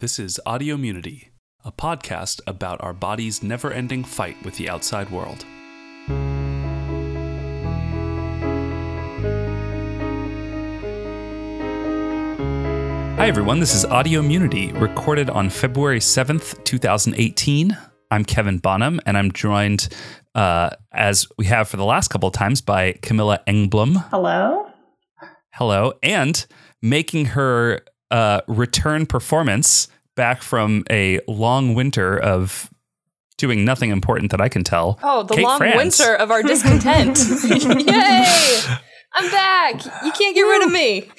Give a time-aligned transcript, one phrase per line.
[0.00, 1.28] This is Audio Immunity,
[1.62, 5.44] a podcast about our body's never ending fight with the outside world.
[13.18, 13.60] Hi, everyone.
[13.60, 17.76] This is Audio Immunity, recorded on February 7th, 2018.
[18.10, 19.90] I'm Kevin Bonham, and I'm joined,
[20.34, 24.08] uh, as we have for the last couple of times, by Camilla Engblom.
[24.08, 24.66] Hello.
[25.52, 25.92] Hello.
[26.02, 26.46] And
[26.80, 32.70] making her uh, return performance back from a long winter of
[33.38, 34.98] doing nothing important that I can tell.
[35.02, 35.98] Oh, the Kate long Franz.
[35.98, 37.18] winter of our discontent.
[37.44, 38.60] Yay!
[39.14, 39.84] I'm back.
[40.04, 41.10] You can't get rid of me.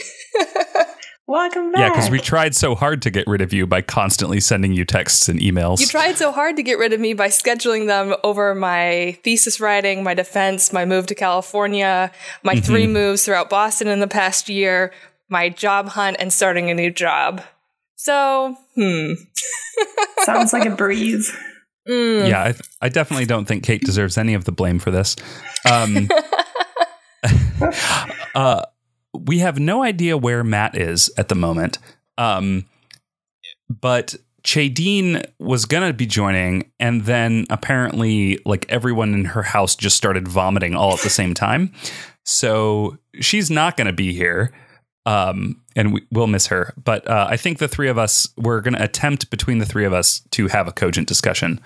[1.27, 1.79] Welcome back.
[1.79, 4.83] Yeah, because we tried so hard to get rid of you by constantly sending you
[4.83, 5.79] texts and emails.
[5.79, 9.61] You tried so hard to get rid of me by scheduling them over my thesis
[9.61, 12.11] writing, my defense, my move to California,
[12.43, 14.91] my three moves throughout Boston in the past year,
[15.31, 17.41] my job hunt, and starting a new job.
[17.95, 19.13] So, hmm.
[20.23, 21.35] Sounds like a breeze.
[21.87, 22.29] Mm.
[22.29, 25.15] yeah, I, I definitely don't think Kate deserves any of the blame for this.
[25.65, 26.09] Um,
[28.35, 28.65] uh,
[29.13, 31.79] we have no idea where Matt is at the moment.
[32.17, 32.65] Um,
[33.69, 39.75] but Chadine was going to be joining, and then apparently, like everyone in her house
[39.75, 41.71] just started vomiting all at the same time.
[42.23, 44.51] So she's not going to be here.
[45.05, 46.73] Um, and we, we'll miss her.
[46.83, 49.85] But uh, I think the three of us, we're going to attempt between the three
[49.85, 51.59] of us to have a cogent discussion.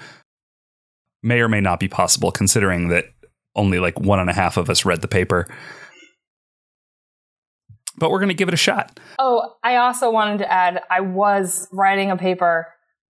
[1.22, 3.06] May or may not be possible, considering that
[3.56, 5.48] only like one and a half of us read the paper.
[7.98, 9.00] But we're going to give it a shot.
[9.20, 12.68] Oh, I also wanted to add I was writing a paper,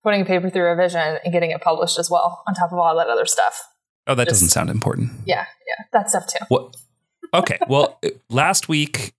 [0.05, 2.97] putting a paper through revision, and getting it published as well, on top of all
[2.97, 3.61] that other stuff.
[4.07, 5.11] Oh, that Just- doesn't sound important.
[5.27, 6.45] Yeah, yeah, that stuff too.
[6.49, 6.77] What?
[7.35, 7.59] Okay.
[7.69, 9.13] Well, last week.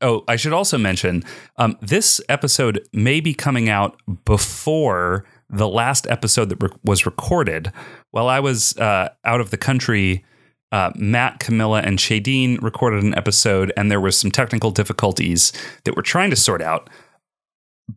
[0.00, 1.22] Oh, I should also mention
[1.56, 7.72] um, this episode may be coming out before the last episode that re- was recorded.
[8.10, 10.24] While I was uh, out of the country,
[10.72, 15.52] uh, Matt, Camilla, and Shadeen recorded an episode, and there was some technical difficulties
[15.84, 16.90] that we're trying to sort out.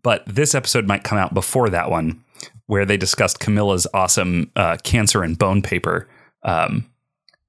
[0.04, 2.24] But this episode might come out before that one,
[2.68, 6.08] where they discussed Camilla's awesome uh, cancer and bone paper.
[6.44, 6.86] Um,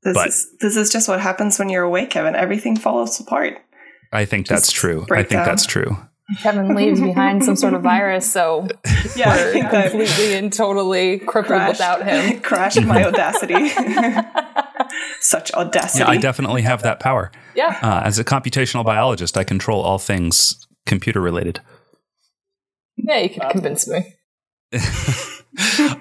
[0.02, 2.34] This But- is this is just what happens when you're awake, Kevin.
[2.36, 3.58] Everything falls apart.
[4.12, 5.06] I think that's true.
[5.10, 5.46] I think down.
[5.46, 5.96] that's true.
[6.42, 8.68] Kevin leaves behind some sort of virus, so
[9.16, 12.40] Yeah, I we're think that completely and totally crippled crashed, without him.
[12.42, 13.68] crashed my audacity.
[15.20, 16.00] Such audacity.
[16.00, 17.32] Yeah, I definitely have that power.
[17.54, 17.78] Yeah.
[17.82, 21.60] Uh, as a computational biologist, I control all things computer related.
[22.96, 24.14] Yeah, you could convince me.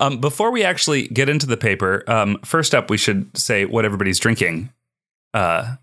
[0.02, 3.86] um, before we actually get into the paper, um, first up, we should say what
[3.86, 4.72] everybody's drinking.
[5.34, 5.76] Uh,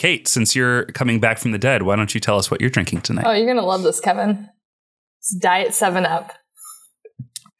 [0.00, 2.70] Kate, since you're coming back from the dead, why don't you tell us what you're
[2.70, 3.26] drinking tonight?
[3.26, 4.48] Oh, you're gonna love this, Kevin.
[5.18, 6.32] It's Diet Seven Up.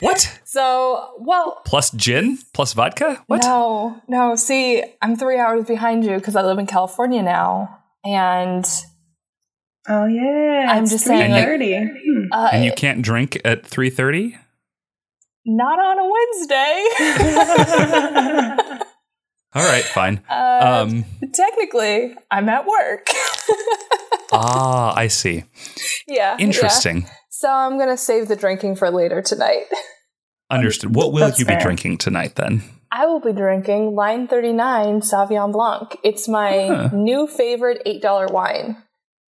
[0.00, 0.40] what?
[0.44, 2.38] So, well, Plus gin?
[2.54, 3.22] Plus vodka?
[3.26, 3.42] What?
[3.42, 4.36] no, no.
[4.36, 8.64] See, I'm three hours behind you because I live in California now, and
[9.86, 10.68] oh yeah.
[10.70, 12.30] I'm it's just saying, like- 3:30.
[12.32, 14.38] Uh, And you can't drink at 3.30?
[15.44, 16.08] not on a
[18.56, 18.80] Wednesday.
[19.54, 20.22] All right, fine.
[20.30, 23.06] uh, Um, technically, I'm at work.
[24.32, 25.44] ah, I see.
[26.06, 26.36] yeah, yeah.
[26.38, 27.06] Interesting.
[27.30, 29.64] So I'm gonna save the drinking for later tonight.
[30.50, 30.94] Understood.
[30.94, 32.62] What will That's you be drinking tonight then?
[32.92, 35.96] I will be drinking Line 39 Sauvignon Blanc.
[36.02, 36.88] It's my Huh.
[36.92, 38.76] new favorite $8 wine,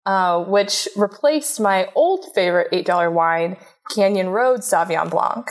[0.06, 3.58] uh, which replaced my old favorite $8 wine,
[3.94, 5.46] Canyon Road Sauvignon Blanc,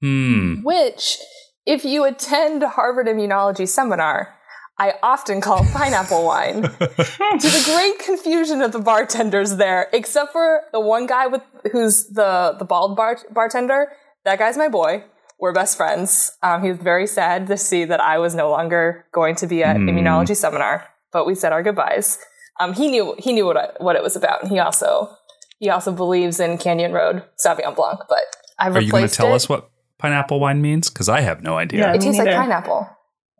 [0.00, 0.62] Hmm.
[0.62, 1.18] which,
[1.66, 4.34] if you attend Harvard Immunology Seminar,
[4.78, 6.62] I often call pineapple wine.
[6.62, 11.42] to the great confusion of the bartenders there, except for the one guy with
[11.72, 13.92] who's the the bald bar, bartender.
[14.24, 15.04] That guy's my boy.
[15.38, 16.36] We're best friends.
[16.42, 19.62] Um, he was very sad to see that I was no longer going to be
[19.62, 19.88] at Hmm.
[19.88, 22.18] immunology seminar, but we said our goodbyes.
[22.60, 25.10] Um, he knew he knew what I, what it was about, and he also
[25.58, 28.00] he also believes in Canyon Road Sauvignon Blanc.
[28.08, 28.20] But
[28.58, 29.34] I've Are you going to tell it.
[29.34, 29.68] us what
[30.04, 30.90] pineapple wine means?
[30.90, 31.80] Because I have no idea.
[31.80, 31.90] Yeah.
[31.94, 32.88] It Me tastes like pineapple.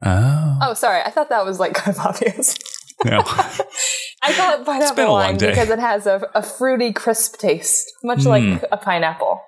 [0.02, 0.58] Oh.
[0.62, 1.00] Oh, sorry.
[1.02, 2.56] I thought that was like kind of obvious.
[3.05, 3.19] No.
[4.26, 5.50] I call it pineapple been a long wine day.
[5.50, 8.26] because it has a, a fruity, crisp taste, much Mm.
[8.34, 9.40] like a pineapple.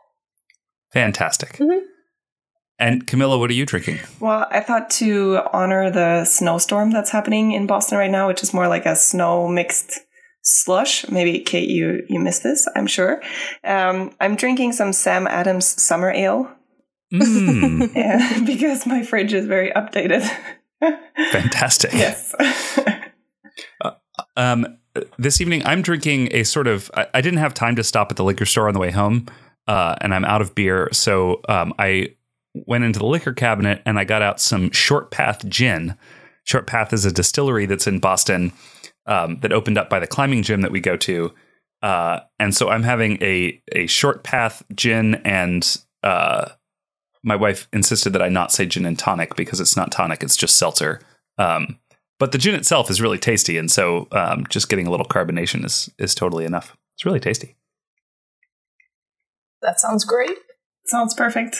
[0.92, 1.52] Fantastic.
[1.58, 1.80] Mhm.
[2.78, 4.00] And Camilla, what are you drinking?
[4.20, 8.52] Well, I thought to honor the snowstorm that's happening in Boston right now, which is
[8.52, 10.00] more like a snow mixed
[10.42, 11.08] slush.
[11.10, 13.22] Maybe Kate, you you missed this, I'm sure.
[13.64, 16.52] Um, I'm drinking some Sam Adams summer ale
[17.12, 20.22] Mm, yeah, because my fridge is very updated.
[21.32, 21.92] fantastic.
[21.92, 22.34] yes.
[24.36, 24.78] Um,
[25.18, 26.90] this evening, I'm drinking a sort of.
[26.94, 29.26] I, I didn't have time to stop at the liquor store on the way home,
[29.66, 30.88] uh, and I'm out of beer.
[30.92, 32.16] So um, I
[32.66, 35.96] went into the liquor cabinet and I got out some Short Path gin.
[36.44, 38.52] Short Path is a distillery that's in Boston
[39.06, 41.32] um, that opened up by the climbing gym that we go to.
[41.82, 46.50] Uh, and so I'm having a a Short Path gin, and uh,
[47.26, 50.36] my wife insisted that I not say gin and tonic because it's not tonic; it's
[50.36, 51.00] just seltzer.
[51.36, 51.78] Um,
[52.18, 55.64] but the gin itself is really tasty, and so um, just getting a little carbonation
[55.64, 56.76] is is totally enough.
[56.94, 57.56] It's really tasty.
[59.60, 60.36] That sounds great.
[60.86, 61.56] Sounds perfect.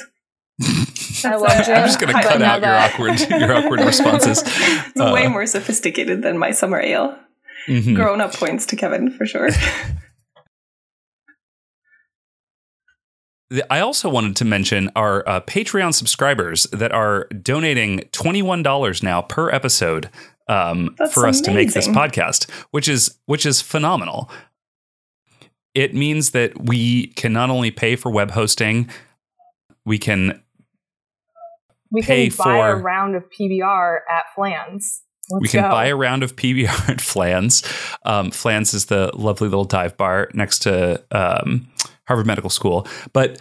[1.25, 1.75] I love gin.
[1.75, 4.43] I'm just going to cut out your awkward your awkward responses.
[4.47, 7.19] It's Uh, way more sophisticated than my summer ale.
[7.67, 7.95] mhm.
[7.97, 9.49] Grown up points to Kevin for sure.
[9.59, 10.07] The-
[13.71, 19.51] I also wanted to mention our uh, Patreon subscribers that are donating $21 now per
[19.51, 20.11] episode
[20.49, 24.31] um, for us to make this podcast, which is which is phenomenal.
[25.75, 28.89] It means that we can not only pay for web hosting,
[29.85, 30.43] we can
[31.91, 35.03] We Pay can buy a round of PBR at Flans.
[35.31, 35.71] Let's we can go.
[35.71, 37.63] buy a round of PBR at Flans.
[38.05, 41.69] Um, Flans is the lovely little dive bar next to um,
[42.07, 42.87] Harvard Medical School.
[43.13, 43.41] But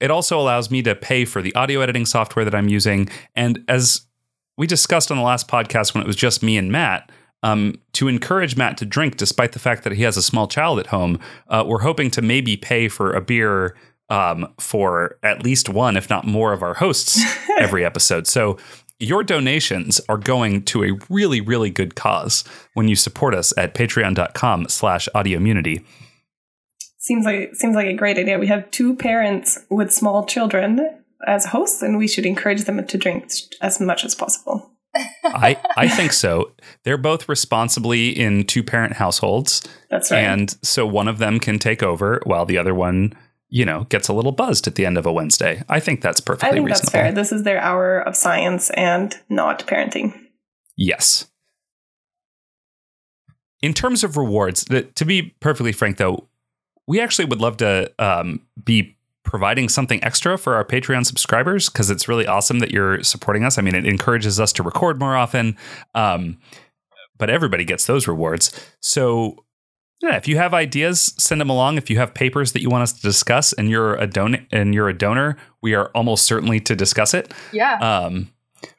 [0.00, 3.08] it also allows me to pay for the audio editing software that I'm using.
[3.34, 4.02] And as
[4.58, 7.10] we discussed on the last podcast when it was just me and Matt,
[7.42, 10.78] um, to encourage Matt to drink despite the fact that he has a small child
[10.78, 11.18] at home,
[11.48, 13.76] uh, we're hoping to maybe pay for a beer
[14.08, 17.20] um, for at least one, if not more, of our hosts
[17.58, 18.26] every episode.
[18.26, 18.56] So
[18.98, 22.44] your donations are going to a really, really good cause
[22.74, 25.84] when you support us at patreon.com slash audioimmunity.
[27.06, 28.38] Seems like seems like a great idea.
[28.38, 30.80] We have two parents with small children
[31.26, 33.30] as hosts, and we should encourage them to drink
[33.60, 34.70] as much as possible.
[35.24, 36.52] I, I think so.
[36.84, 39.62] They're both responsibly in two parent households.
[39.90, 40.20] That's right.
[40.20, 43.12] And so one of them can take over while the other one,
[43.48, 45.62] you know, gets a little buzzed at the end of a Wednesday.
[45.68, 46.80] I think that's perfectly I think reasonable.
[46.80, 47.12] that's fair.
[47.12, 50.18] This is their hour of science and not parenting.
[50.76, 51.26] Yes.
[53.60, 56.28] In terms of rewards, to be perfectly frank, though,
[56.86, 58.96] we actually would love to um, be
[59.26, 63.58] providing something extra for our Patreon subscribers because it's really awesome that you're supporting us.
[63.58, 65.56] I mean, it encourages us to record more often,
[65.94, 66.38] um,
[67.18, 68.52] but everybody gets those rewards.
[68.80, 69.44] So,
[70.00, 71.76] yeah, if you have ideas, send them along.
[71.76, 74.74] If you have papers that you want us to discuss, and you're a don and
[74.74, 77.34] you're a donor, we are almost certainly to discuss it.
[77.52, 77.78] Yeah.
[77.78, 78.30] Um,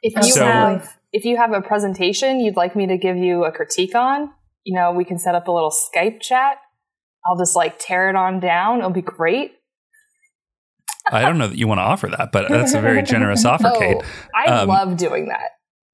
[0.02, 3.44] if you so- have if you have a presentation you'd like me to give you
[3.44, 4.30] a critique on,
[4.64, 6.58] you know, we can set up a little Skype chat.
[7.26, 8.78] I'll just like tear it on down.
[8.78, 9.52] It'll be great.
[11.10, 13.72] I don't know that you want to offer that, but that's a very generous offer,
[13.78, 13.96] Kate.
[14.34, 15.50] I Um, love doing that.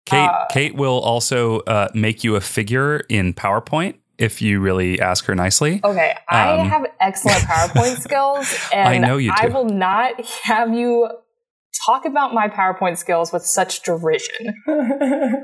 [0.07, 5.01] Kate, uh, Kate will also uh, make you a figure in PowerPoint if you really
[5.01, 5.81] ask her nicely.
[5.85, 10.75] Okay, I Um, have excellent PowerPoint skills, and I know you I will not have
[10.75, 11.09] you
[11.87, 14.53] talk about my PowerPoint skills with such derision.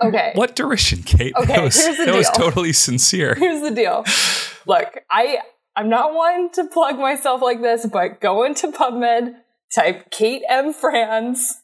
[0.02, 1.32] Okay, What derision, Kate?
[1.36, 3.34] Okay, that was, here's the that was totally sincere.
[3.36, 4.04] here's the deal.
[4.66, 5.38] Look, I
[5.76, 9.34] I'm not one to plug myself like this, but go into PubMed,
[9.74, 10.72] type Kate M.
[10.72, 11.54] Franz,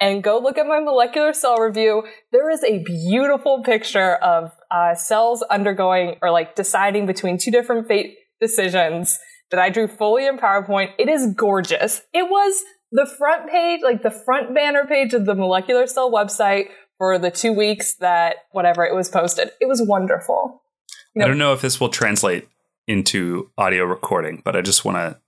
[0.00, 2.04] and go look at my molecular cell review.
[2.32, 7.88] There is a beautiful picture of uh, cells undergoing or like deciding between two different
[7.88, 9.18] fate decisions
[9.50, 10.90] that I drew fully in PowerPoint.
[10.98, 12.02] It is gorgeous.
[12.12, 12.62] It was
[12.92, 16.66] the front page, like the front banner page of the molecular cell website
[16.98, 19.50] for the two weeks that whatever it was posted.
[19.60, 20.62] It was wonderful.
[21.18, 22.46] I don't know if this will translate
[22.86, 25.18] into audio recording, but I just want to.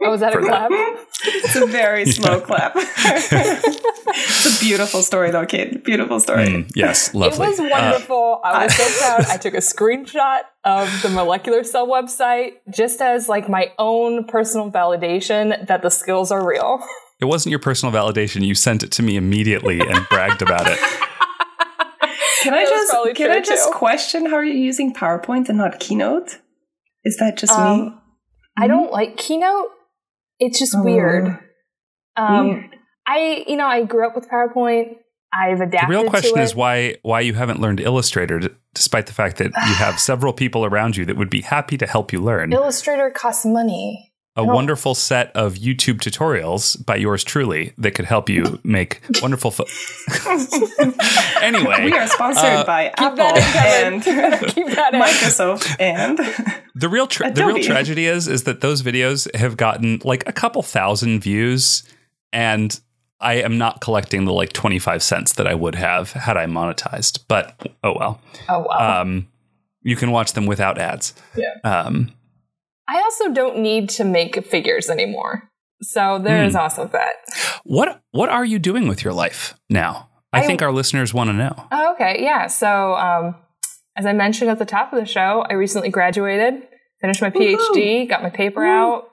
[0.00, 0.68] Oh, was that a For that.
[0.68, 1.06] clap?
[1.24, 2.72] it's a very slow clap.
[2.76, 5.82] it's a beautiful story, though, Kate.
[5.84, 6.46] Beautiful story.
[6.46, 7.46] Mm, yes, lovely.
[7.46, 8.40] It was Uh, wonderful.
[8.44, 8.84] I was so
[9.16, 9.26] proud.
[9.28, 14.70] I took a screenshot of the molecular cell website just as like my own personal
[14.70, 16.80] validation that the skills are real.
[17.20, 18.46] it wasn't your personal validation.
[18.46, 20.78] You sent it to me immediately and bragged about it.
[22.48, 23.74] Can I just can I just too.
[23.74, 26.38] question how are you're using PowerPoint and not Keynote?
[27.04, 27.64] Is that just me?
[27.64, 28.00] Um,
[28.56, 29.68] I don't like Keynote.
[30.38, 30.82] It's just Oh.
[30.82, 31.38] weird.
[32.16, 32.64] Um, Weird.
[33.06, 34.96] I, you know, I grew up with PowerPoint.
[35.32, 35.74] I've adapted.
[35.90, 35.92] It.
[35.92, 39.36] The real question to is why why you haven't learned Illustrator, d- despite the fact
[39.38, 42.52] that you have several people around you that would be happy to help you learn.
[42.52, 44.07] Illustrator costs money.
[44.38, 48.60] A I don't- wonderful set of YouTube tutorials by yours truly that could help you
[48.62, 49.50] make wonderful.
[49.50, 49.64] Fo-
[51.42, 55.00] anyway, we are sponsored uh, by Keep that in, Apple and Keep that in.
[55.00, 56.18] Microsoft and
[56.74, 60.32] the real tra- the real tragedy is is that those videos have gotten like a
[60.32, 61.82] couple thousand views,
[62.32, 62.78] and
[63.20, 66.46] I am not collecting the like twenty five cents that I would have had I
[66.46, 67.24] monetized.
[67.28, 68.20] But oh well.
[68.48, 69.02] Oh wow.
[69.02, 69.28] Um,
[69.82, 71.14] You can watch them without ads.
[71.36, 71.54] Yeah.
[71.64, 72.12] Um,
[72.88, 75.50] I also don't need to make figures anymore.
[75.82, 76.60] So there is Hmm.
[76.60, 77.14] also that.
[77.64, 80.08] what What are you doing with your life now?
[80.32, 81.54] I, I- think our listeners want to know.
[81.70, 82.22] Oh, okay.
[82.22, 82.46] Yeah.
[82.48, 83.36] So, um,
[83.96, 86.66] as I mentioned at the top of the show, I recently graduated,
[87.00, 89.10] finished my PhD, got my paper out,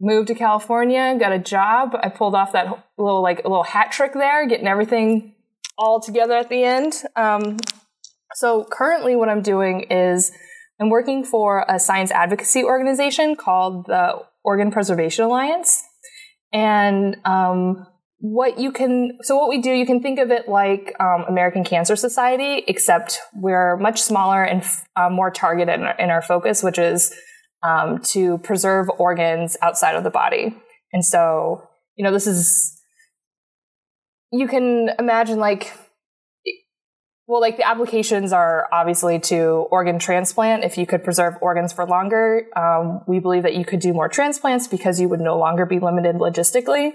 [0.00, 1.96] moved to California, got a job.
[2.02, 2.66] I pulled off that
[2.96, 5.34] little like a little hat trick there, getting everything
[5.76, 6.92] all together at the end.
[7.16, 7.56] Um,
[8.34, 10.30] so currently, what I'm doing is
[10.80, 15.82] I'm working for a science advocacy organization called the Organ Preservation Alliance,
[16.52, 17.86] and um,
[18.20, 21.62] what you can so what we do you can think of it like um, american
[21.62, 24.64] cancer society except we're much smaller and
[24.96, 27.14] uh, more targeted in our, in our focus which is
[27.62, 30.56] um, to preserve organs outside of the body.
[30.92, 31.62] And so
[31.96, 32.80] you know this is
[34.30, 35.72] you can imagine like
[37.28, 41.86] well like the applications are obviously to organ transplant if you could preserve organs for
[41.86, 45.64] longer um, we believe that you could do more transplants because you would no longer
[45.64, 46.92] be limited logistically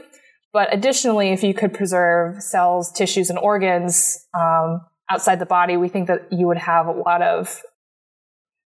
[0.53, 5.89] but additionally, if you could preserve cells, tissues, and organs um, outside the body, we
[5.89, 7.59] think that you would have a lot of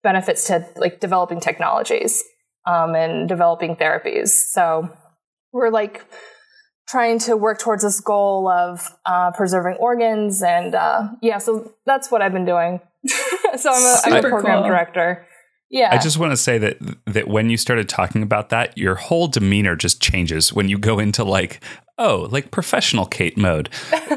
[0.03, 2.23] benefits to like developing technologies
[2.67, 4.29] um, and developing therapies.
[4.29, 4.95] So
[5.51, 6.05] we're like
[6.91, 12.11] trying to work towards this goal of uh, preserving organs, and uh, yeah, so that's
[12.11, 12.81] what I've been doing.
[13.57, 14.67] so I'm a, I'm a program cool.
[14.67, 15.25] director.
[15.69, 18.95] Yeah, I just want to say that that when you started talking about that, your
[18.95, 21.63] whole demeanor just changes when you go into like,
[21.97, 23.69] oh, like professional Kate mode.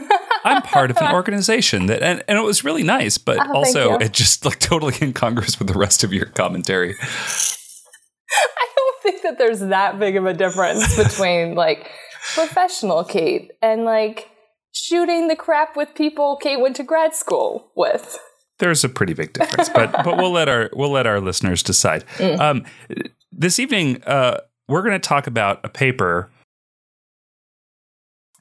[0.46, 3.92] I'm part of an organization that, and, and it was really nice, but Oh, also
[3.92, 3.98] you.
[4.00, 6.94] it just like totally incongruous with the rest of your commentary.
[7.02, 11.90] I don't think that there's that big of a difference between like
[12.32, 14.30] professional Kate and like
[14.72, 18.18] shooting the crap with people Kate went to grad school with.
[18.58, 22.04] There's a pretty big difference, but but we'll let our we'll let our listeners decide.
[22.14, 22.38] Mm.
[22.38, 22.64] Um,
[23.32, 24.38] this evening, uh,
[24.68, 26.30] we're going to talk about a paper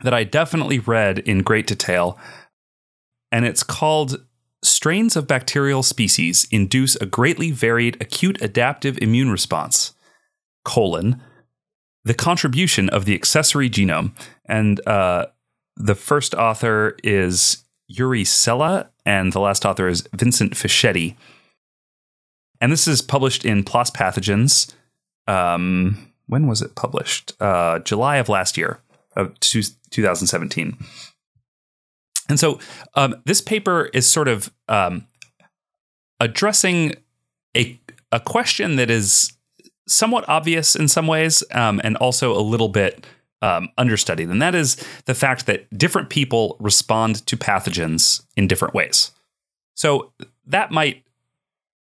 [0.03, 2.19] that I definitely read in great detail,
[3.31, 4.23] and it's called
[4.63, 9.93] "Strains of Bacterial Species Induce a Greatly Varied Acute Adaptive Immune Response:
[10.63, 11.21] colon
[12.05, 14.11] the contribution of the accessory genome."
[14.45, 15.27] And uh,
[15.75, 21.15] the first author is Yuri Sella, and the last author is Vincent Fischetti.
[22.61, 24.73] And this is published in PLOS Pathogens.
[25.27, 27.33] Um, when was it published?
[27.39, 28.79] Uh, July of last year,
[29.15, 30.77] of two, 2017.
[32.29, 32.59] And so
[32.95, 35.07] um, this paper is sort of um,
[36.19, 36.95] addressing
[37.55, 37.79] a,
[38.11, 39.33] a question that is
[39.87, 43.05] somewhat obvious in some ways um, and also a little bit
[43.41, 44.29] um, understudied.
[44.29, 49.11] And that is the fact that different people respond to pathogens in different ways.
[49.75, 50.13] So
[50.45, 51.03] that might,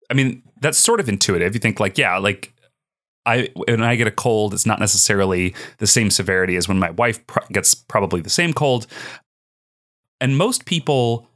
[0.09, 1.53] I mean, that's sort of intuitive.
[1.53, 2.53] You think like, yeah, like
[3.25, 6.91] I when I get a cold, it's not necessarily the same severity as when my
[6.91, 7.19] wife
[7.51, 8.87] gets probably the same cold.
[10.19, 11.27] And most people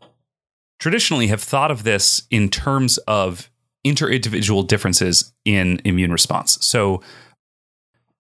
[0.80, 3.50] traditionally have thought of this in terms of
[3.86, 6.58] interindividual differences in immune response.
[6.62, 7.02] So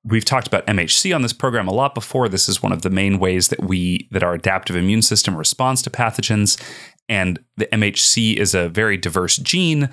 [0.03, 2.29] we've talked about MHC on this program a lot before.
[2.29, 5.81] This is one of the main ways that we that our adaptive immune system responds
[5.81, 6.61] to pathogens
[7.09, 9.89] and the MHC is a very diverse gene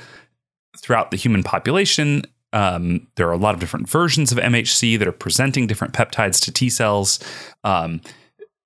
[0.79, 2.23] throughout the human population.
[2.53, 6.41] Um, there are a lot of different versions of MHC that are presenting different peptides
[6.45, 7.19] to T cells,
[7.65, 8.01] um,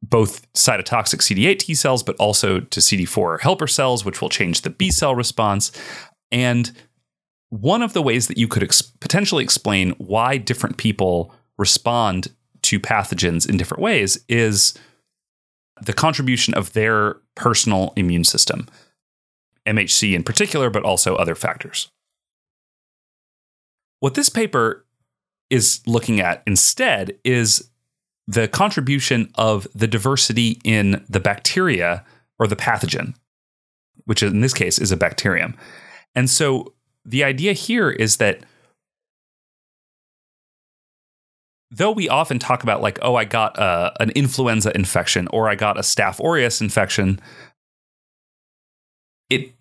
[0.03, 4.71] both cytotoxic CD8 T cells, but also to CD4 helper cells, which will change the
[4.71, 5.73] B cell response.
[6.33, 6.73] And
[7.51, 12.81] one of the ways that you could ex- potentially explain why different people respond to
[12.81, 14.75] pathogens in different ways is
[15.83, 18.69] the contribution of their personal immune system,
[19.67, 21.91] MHC in particular, but also other factors.
[23.99, 24.87] What this paper
[25.51, 27.71] is looking at instead is
[28.27, 32.05] the contribution of the diversity in the bacteria
[32.39, 33.15] or the pathogen,
[34.05, 35.57] which in this case is a bacterium.
[36.15, 38.45] And so the idea here is that
[41.71, 45.55] though we often talk about like oh i got uh, an influenza infection or i
[45.55, 47.21] got a staph aureus infection
[49.29, 49.53] it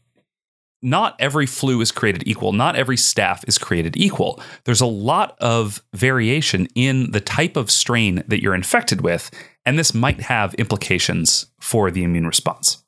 [0.82, 2.54] not every flu is created equal.
[2.54, 4.42] Not every staph is created equal.
[4.64, 9.30] There's a lot of variation in the type of strain that you're infected with
[9.66, 12.84] and this might have implications for the immune response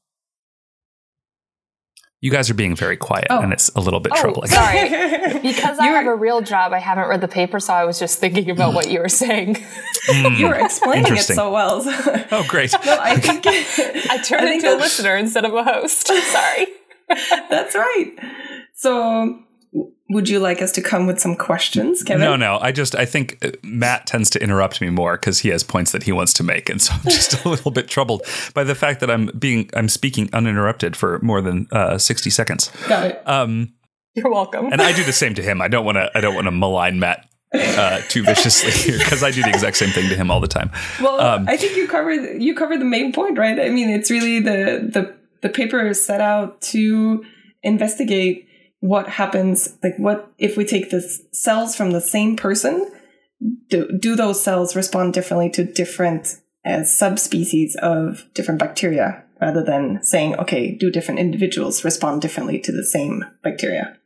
[2.21, 3.41] you guys are being very quiet Oh.
[3.41, 4.89] and it's a little bit Oh, troubling sorry.
[5.41, 7.99] Because I You have a real job, I haven't read the paper, so I was
[7.99, 9.55] just thinking about what you were saying.
[10.09, 11.81] Mm, you were explaining it so well.
[12.31, 15.63] oh great no, I think I turned I think into a listener instead of a
[15.63, 16.07] host.
[16.07, 16.67] Sorry.
[17.49, 18.13] That's right.
[18.73, 19.39] So,
[20.09, 22.21] would you like us to come with some questions, Kevin?
[22.25, 22.57] No, no.
[22.61, 25.91] I just I think uh, Matt tends to interrupt me more because he has points
[25.93, 28.23] that he wants to make, and so I'm just a little bit troubled
[28.53, 32.71] by the fact that I'm being I'm speaking uninterrupted for more than uh, sixty seconds.
[32.87, 33.21] Got it.
[33.27, 33.73] Um,
[34.13, 34.71] You're welcome.
[34.71, 35.61] and I do the same to him.
[35.61, 39.23] I don't want to I don't want to malign Matt uh, too viciously here because
[39.23, 40.71] I do the exact same thing to him all the time.
[41.01, 43.57] Well, Um, I think you covered you covered the main point, right?
[43.57, 47.23] I mean, it's really the the the paper is set out to
[47.63, 48.47] investigate
[48.81, 52.91] what happens, like what if we take the cells from the same person,
[53.69, 56.35] do, do those cells respond differently to different
[56.65, 62.71] uh, subspecies of different bacteria, rather than saying, okay, do different individuals respond differently to
[62.71, 63.97] the same bacteria?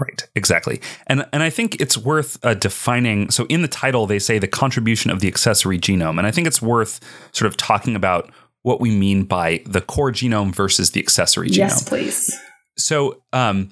[0.00, 0.80] Right, exactly.
[1.06, 3.30] And and I think it's worth uh, defining.
[3.30, 6.46] So in the title, they say the contribution of the accessory genome, and I think
[6.46, 6.98] it's worth
[7.32, 8.30] sort of talking about
[8.62, 11.56] what we mean by the core genome versus the accessory genome.
[11.56, 12.38] Yes, please.
[12.78, 13.70] So um,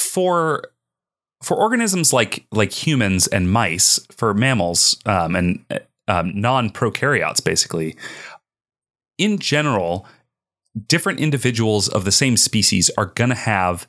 [0.00, 0.64] for
[1.42, 5.64] for organisms like like humans and mice, for mammals um, and
[6.08, 7.96] um, non prokaryotes, basically,
[9.16, 10.06] in general,
[10.86, 13.86] different individuals of the same species are going to have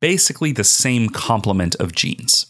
[0.00, 2.46] basically the same complement of genes.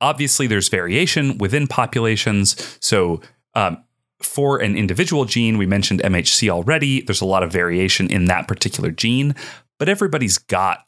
[0.00, 2.78] Obviously, there's variation within populations.
[2.80, 3.20] So,
[3.54, 3.82] um,
[4.20, 8.48] for an individual gene, we mentioned MHC already, there's a lot of variation in that
[8.48, 9.34] particular gene,
[9.78, 10.87] but everybody's got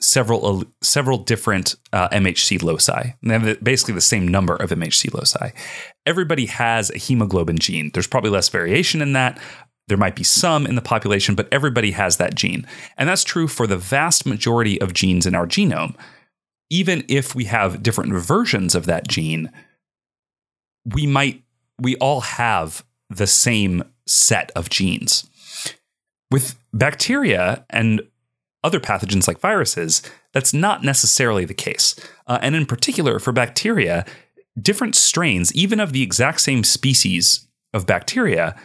[0.00, 3.14] several several different uh, MHC loci.
[3.22, 5.50] And they have basically the same number of MHC loci.
[6.06, 7.90] Everybody has a hemoglobin gene.
[7.92, 9.40] There's probably less variation in that.
[9.88, 12.66] There might be some in the population, but everybody has that gene.
[12.96, 15.94] And that's true for the vast majority of genes in our genome.
[16.70, 19.50] Even if we have different versions of that gene,
[20.84, 21.42] we might
[21.80, 25.28] we all have the same set of genes.
[26.30, 28.02] With bacteria and
[28.64, 31.94] other pathogens like viruses, that's not necessarily the case.
[32.26, 34.04] Uh, and in particular, for bacteria,
[34.60, 38.58] different strains, even of the exact same species of bacteria,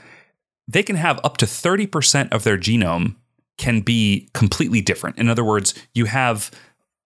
[0.67, 3.15] they can have up to 30% of their genome
[3.57, 5.17] can be completely different.
[5.17, 6.49] In other words, you have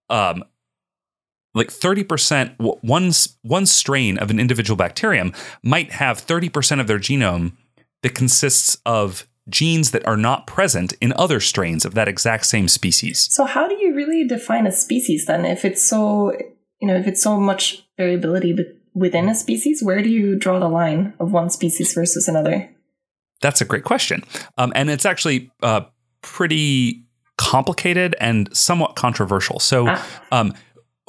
[0.10, 0.44] um,
[1.54, 7.54] like 30% one, one strain of an individual bacterium might have 30% of their genome
[8.04, 12.68] that consists of genes that are not present in other strains of that exact same
[12.68, 13.28] species.
[13.32, 15.46] So how do you really define a species then?
[15.46, 16.32] If it's so,
[16.82, 18.56] you know, if it's so much variability
[18.94, 22.70] within a species, where do you draw the line of one species versus another?
[23.42, 24.24] That's a great question.
[24.58, 25.82] Um, and it's actually uh,
[26.22, 27.04] pretty
[27.38, 29.60] complicated and somewhat controversial.
[29.60, 30.06] So, Ah.
[30.32, 30.54] um,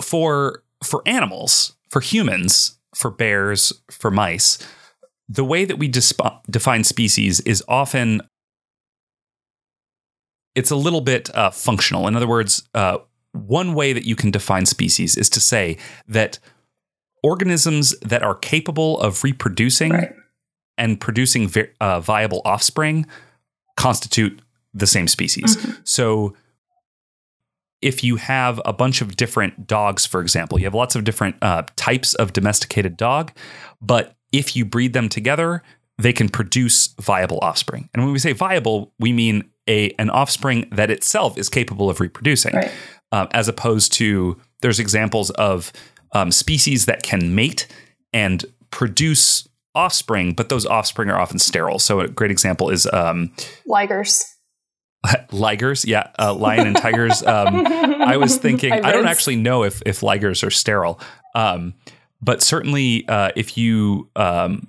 [0.02, 4.58] for for animals, for humans, for bears, for mice,
[5.28, 8.22] the way that we disp- define species is often
[10.54, 12.08] it's a little bit uh, functional.
[12.08, 12.98] In other words, uh,
[13.32, 15.76] one way that you can define species is to say
[16.08, 16.38] that
[17.22, 20.12] organisms that are capable of reproducing Right.
[20.76, 23.06] and producing vi- uh, viable offspring
[23.76, 24.40] constitute
[24.74, 25.56] the same species.
[25.84, 26.34] So
[27.80, 31.36] if you have a bunch of different dogs, for example, you have lots of different
[31.42, 33.32] uh, types of domesticated dog,
[33.80, 35.62] but if you breed them together,
[35.98, 37.88] they can produce viable offspring.
[37.92, 42.00] And when we say viable, we mean a an offspring that itself is capable of
[42.00, 42.70] reproducing, Right.
[43.12, 45.72] uh, as opposed to there's examples of
[46.12, 47.66] um, species that can mate
[48.12, 51.78] and produce offspring, but those offspring are often sterile.
[51.78, 53.32] So a great example is um,
[53.68, 54.24] Ligers.
[55.30, 55.86] ligers.
[55.86, 57.22] Yeah, uh, lion and tigers.
[57.22, 58.72] Um, I was thinking.
[58.72, 60.98] I, don't actually know if if ligers are sterile,
[61.34, 61.74] um,
[62.20, 64.68] but certainly uh, if you um,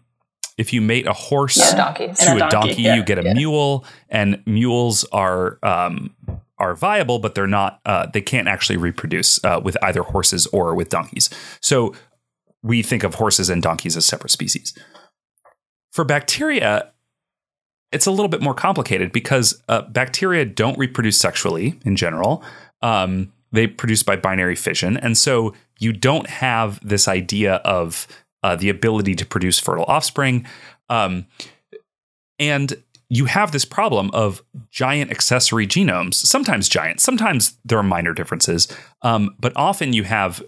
[0.57, 2.17] if you mate a horse Yeah, donkeys.
[2.19, 3.33] to And a a donkey, donkey, yeah, you get a yeah.
[3.33, 6.13] mule, and mules are um,
[6.57, 7.79] are viable, but they're not.
[7.85, 11.29] Uh, they can't actually reproduce uh, with either horses or with donkeys.
[11.61, 11.93] So
[12.61, 14.73] we think of horses and donkeys as separate species.
[15.93, 16.91] For bacteria,
[17.91, 22.43] it's a little bit more complicated because uh, bacteria don't reproduce sexually in general.
[22.81, 28.07] Um, they produce by binary fission, and so you don't have this idea of
[28.43, 30.45] uh, the ability to produce fertile offspring.
[30.89, 31.25] Um,
[32.37, 38.13] and you have this problem of giant accessory genomes, sometimes giant, sometimes there are minor
[38.13, 38.67] differences,
[39.01, 40.43] um, but often you have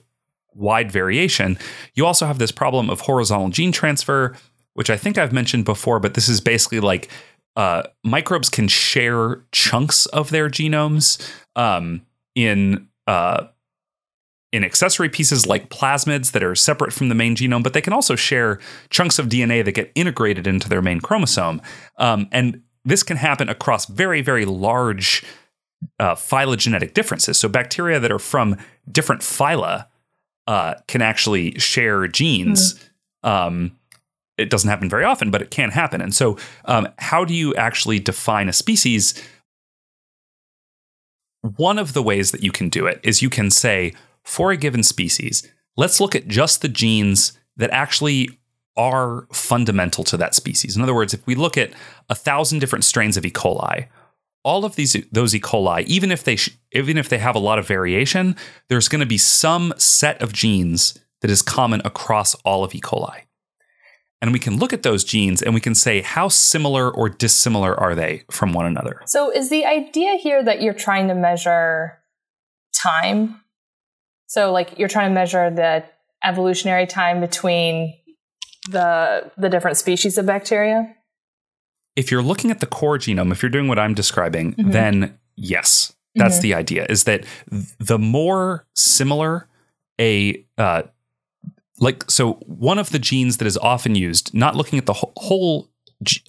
[0.54, 1.58] wide variation.
[1.96, 4.36] You also have this problem of horizontal gene transfer,
[4.74, 7.10] which I think I've mentioned before, but this is basically like
[7.56, 11.20] uh, microbes can share chunks of their genomes
[11.56, 13.48] um, in uh,
[14.52, 17.94] in accessory pieces like plasmids that are separate from the main genome, but they can
[17.94, 18.60] also share
[18.90, 21.62] chunks of DNA that get integrated into their main chromosome.
[21.98, 25.24] Um, and this can happen across very, very large
[26.00, 27.40] uh, phylogenetic differences.
[27.40, 28.58] So bacteria that are from
[28.92, 29.88] different phyla
[30.48, 32.76] uh, can actually share genes.
[33.24, 33.30] Mm.
[33.30, 33.78] Um,
[34.38, 36.02] it doesn't happen very often, but it can happen.
[36.02, 39.14] And so, um, how do you actually define a species?
[41.58, 44.58] One of the ways that you can do it is you can say, for a
[44.58, 48.30] given species, let's look at just the genes that actually
[48.78, 50.76] are fundamental to that species.
[50.76, 51.72] In other words, if we look at
[52.10, 53.32] a thousand different strains of E.
[53.32, 53.88] coli,
[54.44, 55.40] all of these those E.
[55.40, 58.36] coli, even if they sh- even if they have a lot of variation,
[58.70, 62.82] there's going to be some set of genes that is common across all of E.
[62.82, 63.24] coli.
[64.22, 67.78] And we can look at those genes and we can say how similar or dissimilar
[67.80, 69.02] are they from one another.
[69.08, 72.00] So is the idea here that you're trying to measure
[72.74, 73.41] time?
[74.32, 75.84] So like you're trying to measure the
[76.24, 77.94] evolutionary time between
[78.70, 80.96] the the different species of bacteria?
[81.98, 84.72] If you're looking at the core genome, if you're doing what I'm describing, mm-hmm.
[84.72, 86.44] then yes, that's mm-hmm.
[86.44, 86.86] the idea.
[86.88, 87.26] Is that
[87.78, 89.50] the more similar
[90.00, 90.84] a uh,
[91.82, 95.68] like so one of the genes that is often used, not looking at the whole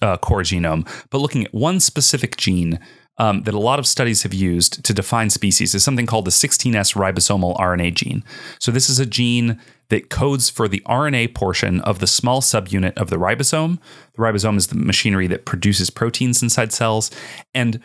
[0.01, 2.79] uh, core genome, but looking at one specific gene
[3.17, 6.31] um, that a lot of studies have used to define species is something called the
[6.31, 8.23] 16S ribosomal RNA gene.
[8.59, 12.97] So this is a gene that codes for the RNA portion of the small subunit
[12.97, 13.79] of the ribosome.
[14.13, 17.11] The ribosome is the machinery that produces proteins inside cells.
[17.53, 17.79] And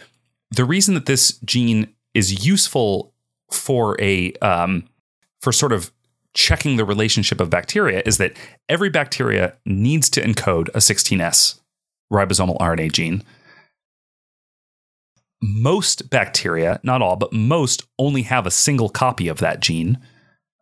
[0.50, 3.12] the reason that this gene is useful
[3.50, 4.88] for a um,
[5.40, 5.92] for sort of
[6.34, 8.32] checking the relationship of bacteria is that
[8.68, 11.60] every bacteria needs to encode a 16S
[12.12, 13.22] ribosomal RNA gene.
[15.40, 19.98] Most bacteria, not all, but most only have a single copy of that gene.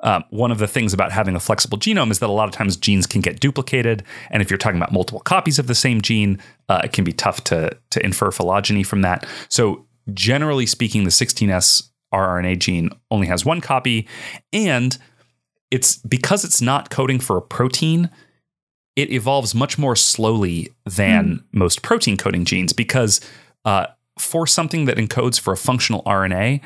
[0.00, 2.54] Um, one of the things about having a flexible genome is that a lot of
[2.54, 6.02] times genes can get duplicated, and if you're talking about multiple copies of the same
[6.02, 9.26] gene, uh, it can be tough to to infer phylogeny from that.
[9.48, 14.06] So, generally speaking, the 16S rRNA gene only has one copy,
[14.52, 14.98] and
[15.70, 18.10] it's because it's not coding for a protein.
[18.96, 21.44] It evolves much more slowly than mm.
[21.52, 23.20] most protein coding genes because
[23.64, 23.86] uh,
[24.18, 26.60] for something that encodes for a functional RNA,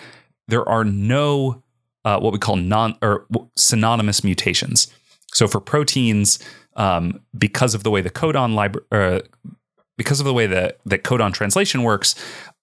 [0.48, 1.62] there are no
[2.04, 4.88] uh, what we call non or synonymous mutations.
[5.32, 6.38] So for proteins,
[6.76, 9.20] um, because of the way the codon library, uh,
[9.96, 12.14] because of the way that that codon translation works,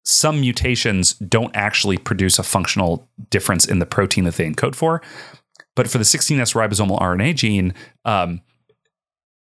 [0.03, 5.01] some mutations don't actually produce a functional difference in the protein that they encode for.
[5.75, 7.73] But for the 16S ribosomal RNA gene,
[8.05, 8.41] um,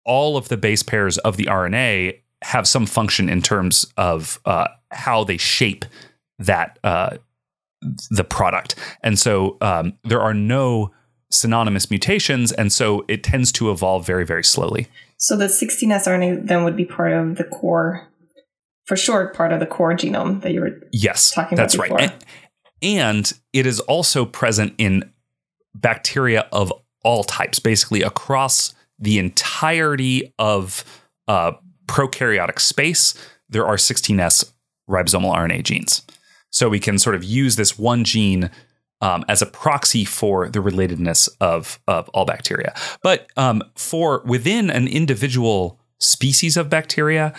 [0.05, 4.68] all of the base pairs of the RNA have some function in terms of uh,
[4.90, 5.85] how they shape
[6.38, 7.18] that uh,
[8.11, 8.74] the product.
[9.03, 10.92] And so um, there are no
[11.31, 14.88] synonymous mutations, and so it tends to evolve very, very slowly.
[15.16, 18.09] So the 16S RNA then would be part of the core,
[18.87, 21.90] for sure, part of the core genome that you were yes, talking that's about.
[21.90, 22.24] That's right.
[22.83, 25.12] And, and it is also present in
[25.74, 26.72] bacteria of
[27.05, 30.85] all types, basically across the entirety of
[31.29, 31.53] uh,
[31.90, 33.14] prokaryotic space.
[33.48, 34.53] There are 16S
[34.88, 36.03] ribosomal RNA genes.
[36.50, 38.50] So we can sort of use this one gene
[39.00, 42.74] um, as a proxy for the relatedness of, of all bacteria.
[43.03, 47.35] But um, for within an individual species of bacteria,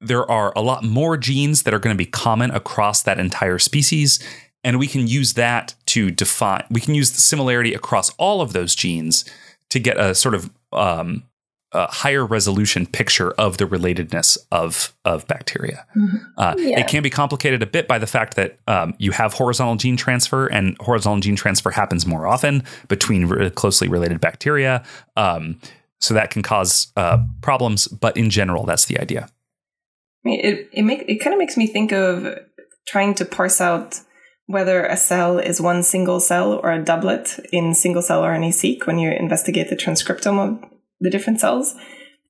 [0.00, 3.58] there are a lot more genes that are going to be common across that entire
[3.58, 4.20] species.
[4.62, 8.52] And we can use that to define, we can use the similarity across all of
[8.52, 9.24] those genes
[9.70, 11.24] to get a sort of um,
[11.72, 15.86] a higher resolution picture of the relatedness of of bacteria.
[15.96, 16.16] Mm-hmm.
[16.36, 16.80] Uh, yeah.
[16.80, 19.96] It can be complicated a bit by the fact that um, you have horizontal gene
[19.96, 24.84] transfer, and horizontal gene transfer happens more often between re- closely related bacteria.
[25.16, 25.60] Um,
[26.00, 29.28] so that can cause uh, problems, but in general, that's the idea.
[30.24, 32.38] It it make it kind of makes me think of
[32.86, 34.00] trying to parse out
[34.46, 38.98] whether a cell is one single cell or a doublet in single cell RNA-seq when
[38.98, 41.74] you investigate the transcriptome of the different cells.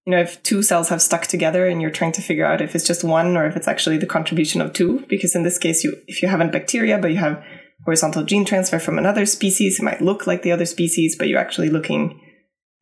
[0.06, 2.74] You know, if two cells have stuck together and you're trying to figure out if
[2.74, 5.84] it's just one or if it's actually the contribution of two, because in this case,
[5.84, 7.42] you if you haven't bacteria but you have
[7.84, 11.38] horizontal gene transfer from another species, it might look like the other species, but you're
[11.38, 12.20] actually looking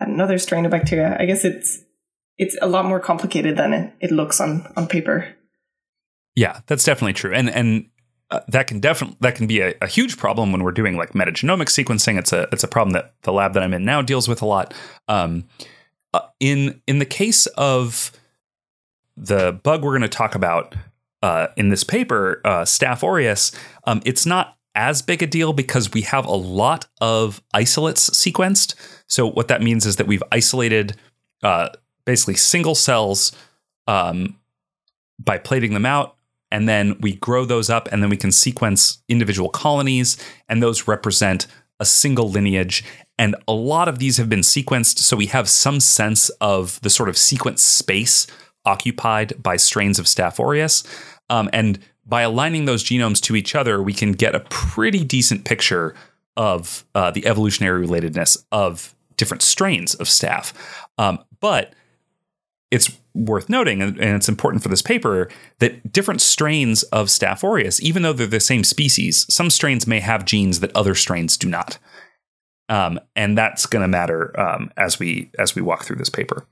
[0.01, 1.17] at another strain of bacteria.
[1.19, 1.83] I guess it's
[2.39, 5.35] it's a lot more complicated than it, it looks on on paper.
[6.35, 7.33] Yeah, that's definitely true.
[7.33, 7.87] And and
[8.31, 11.13] uh, that can definitely that can be a, a, huge problem when we're doing like
[11.13, 12.19] metagenomic sequencing.
[12.19, 14.47] It's a it's a problem that the lab that I'm in now deals with a
[14.47, 14.75] lot.
[15.09, 15.45] Um,
[16.17, 18.13] uh, in in the case of
[19.17, 20.75] the bug we're going to talk about
[21.23, 23.53] uh, in this paper, uh, Staph aureus,
[23.85, 28.75] um, it's not as big a deal because we have a lot of isolates sequenced.
[29.07, 30.95] So what that means is that we've isolated
[31.43, 31.71] uh,
[32.05, 33.33] basically single cells
[33.87, 34.39] um,
[35.19, 36.17] by plating them out
[36.51, 40.17] and then we grow those up, and then we can sequence individual colonies,
[40.49, 41.47] and those represent
[41.81, 42.85] a single lineage.
[43.19, 46.91] And a lot of these have been sequenced, so we have some sense of the
[46.91, 48.27] sort of sequence space
[48.65, 50.83] occupied by strains of Staph aureus.
[51.31, 55.45] Um, and by aligning those genomes to each other, we can get a pretty decent
[55.45, 55.95] picture
[56.37, 60.53] of uh, the evolutionary relatedness of different strains of staph.
[60.99, 61.73] Um, but
[62.71, 67.43] it's worth noting, and, and it's important for this paper, that different strains of Staph
[67.43, 71.37] aureus, even though they're the same species, some strains may have genes that other strains
[71.37, 71.79] do not.
[72.69, 76.47] Um, and that's going to matter um, as we as we walk through this paper.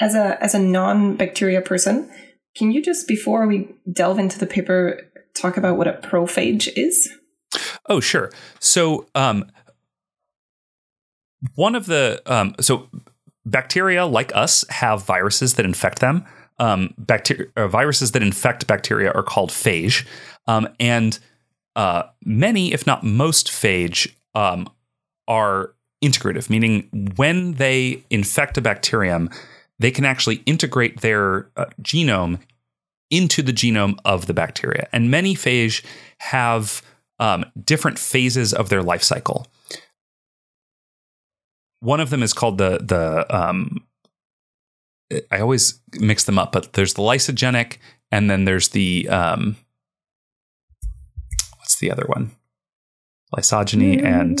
[0.00, 2.10] As a as a non bacteria person,
[2.56, 5.00] can you just before we delve into the paper
[5.34, 7.10] talk about what a prophage is?
[7.88, 8.30] Oh, sure.
[8.60, 9.50] So, um,
[11.54, 12.88] one of the um, so
[13.50, 16.24] bacteria like us have viruses that infect them.
[16.60, 20.06] Um, bacteria uh, viruses that infect bacteria are called phage,
[20.48, 21.18] um, and
[21.76, 24.68] uh, many, if not most, phage um,
[25.28, 29.30] are integrative, meaning when they infect a bacterium,
[29.78, 32.40] they can actually integrate their uh, genome
[33.10, 34.88] into the genome of the bacteria.
[34.92, 35.84] And many phage
[36.18, 36.82] have
[37.20, 39.46] um, different phases of their life cycle.
[41.80, 43.86] One of them is called the the um,
[45.30, 47.78] I always mix them up, but there's the lysogenic,
[48.10, 49.56] and then there's the um,
[51.58, 52.32] what's the other one?
[53.36, 54.04] Lysogeny, mm.
[54.04, 54.38] and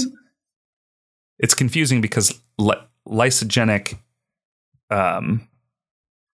[1.38, 3.98] it's confusing because ly- lysogenic
[4.90, 5.48] um,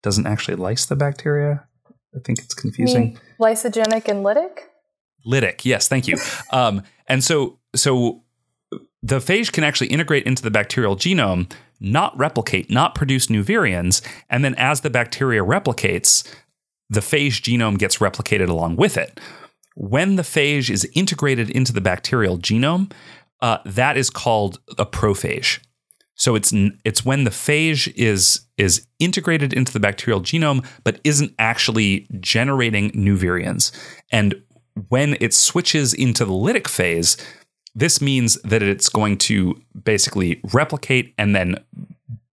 [0.03, 1.67] doesn't actually lyse the bacteria.
[2.15, 3.19] I think it's confusing.
[3.41, 4.59] lysogenic and lytic.
[5.27, 6.19] Lytic, yes, thank you.
[6.51, 8.25] um, and so, so
[9.03, 14.07] the phage can actually integrate into the bacterial genome, not replicate, not produce new virions,
[14.29, 16.29] and then as the bacteria replicates,
[16.91, 19.19] the phage genome gets replicated along with it.
[19.77, 22.93] When the phage is integrated into the bacterial genome,
[23.41, 25.61] uh, that is called a prophage.
[26.15, 26.53] So it's
[26.85, 32.91] it's when the phage is is integrated into the bacterial genome, but isn't actually generating
[32.93, 33.73] new virions.
[34.13, 34.35] And
[34.89, 37.17] when it switches into the lytic phase,
[37.75, 41.57] this means that it's going to basically replicate and then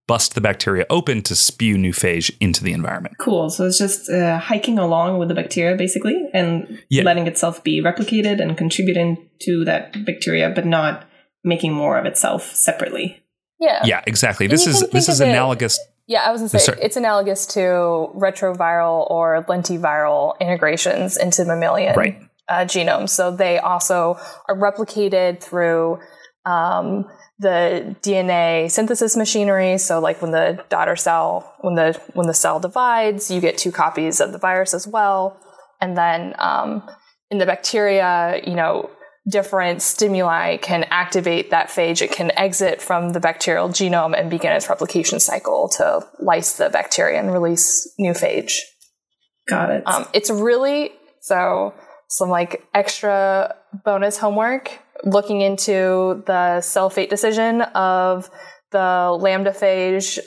[0.07, 3.17] bust the bacteria open to spew new phage into the environment.
[3.19, 3.49] Cool.
[3.49, 7.03] So it's just uh, hiking along with the bacteria basically and yeah.
[7.03, 11.05] letting itself be replicated and contributing to that bacteria, but not
[11.43, 13.21] making more of itself separately.
[13.59, 13.83] Yeah.
[13.83, 14.47] Yeah, exactly.
[14.47, 15.77] this is this is analogous.
[15.77, 21.43] It, yeah, I was going to say it's analogous to retroviral or lentiviral integrations into
[21.43, 23.09] mammalian right uh, genomes.
[23.09, 25.99] So they also are replicated through
[26.45, 27.05] um,
[27.39, 29.77] the DNA synthesis machinery.
[29.77, 33.71] So like when the daughter cell, when the when the cell divides, you get two
[33.71, 35.39] copies of the virus as well.
[35.79, 36.87] And then um,
[37.29, 38.89] in the bacteria, you know,
[39.29, 42.01] different stimuli can activate that phage.
[42.01, 46.69] It can exit from the bacterial genome and begin its replication cycle to lyse the
[46.69, 48.53] bacteria and release new phage.
[49.47, 49.83] Got it.
[49.85, 51.73] Um, it's really so
[52.07, 58.29] some like extra bonus homework looking into the cell fate decision of
[58.71, 60.19] the lambda phage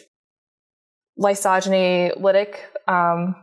[1.19, 2.57] lysogeny lytic.
[2.87, 3.37] Um,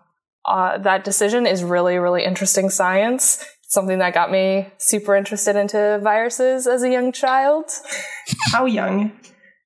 [0.46, 3.44] uh, that decision is really, really interesting science.
[3.70, 7.66] Something that got me super interested into viruses as a young child.
[8.54, 9.12] How young?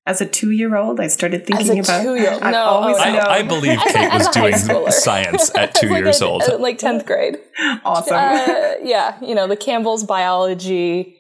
[0.08, 2.02] As a two-year-old, I started thinking about.
[2.02, 2.42] Two-year-old.
[2.42, 4.58] No, always oh, I, I, believe Kate was doing
[4.92, 7.38] science at two like years a, old, like tenth grade.
[7.86, 8.16] Awesome.
[8.16, 11.18] Uh, yeah, you know the Campbell's biology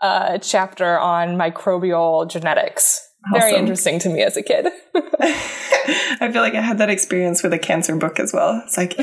[0.00, 3.06] uh, chapter on microbial genetics.
[3.26, 3.40] Awesome.
[3.40, 4.66] Very interesting to me as a kid.
[5.20, 8.62] I feel like I had that experience with a cancer book as well.
[8.64, 8.98] It's like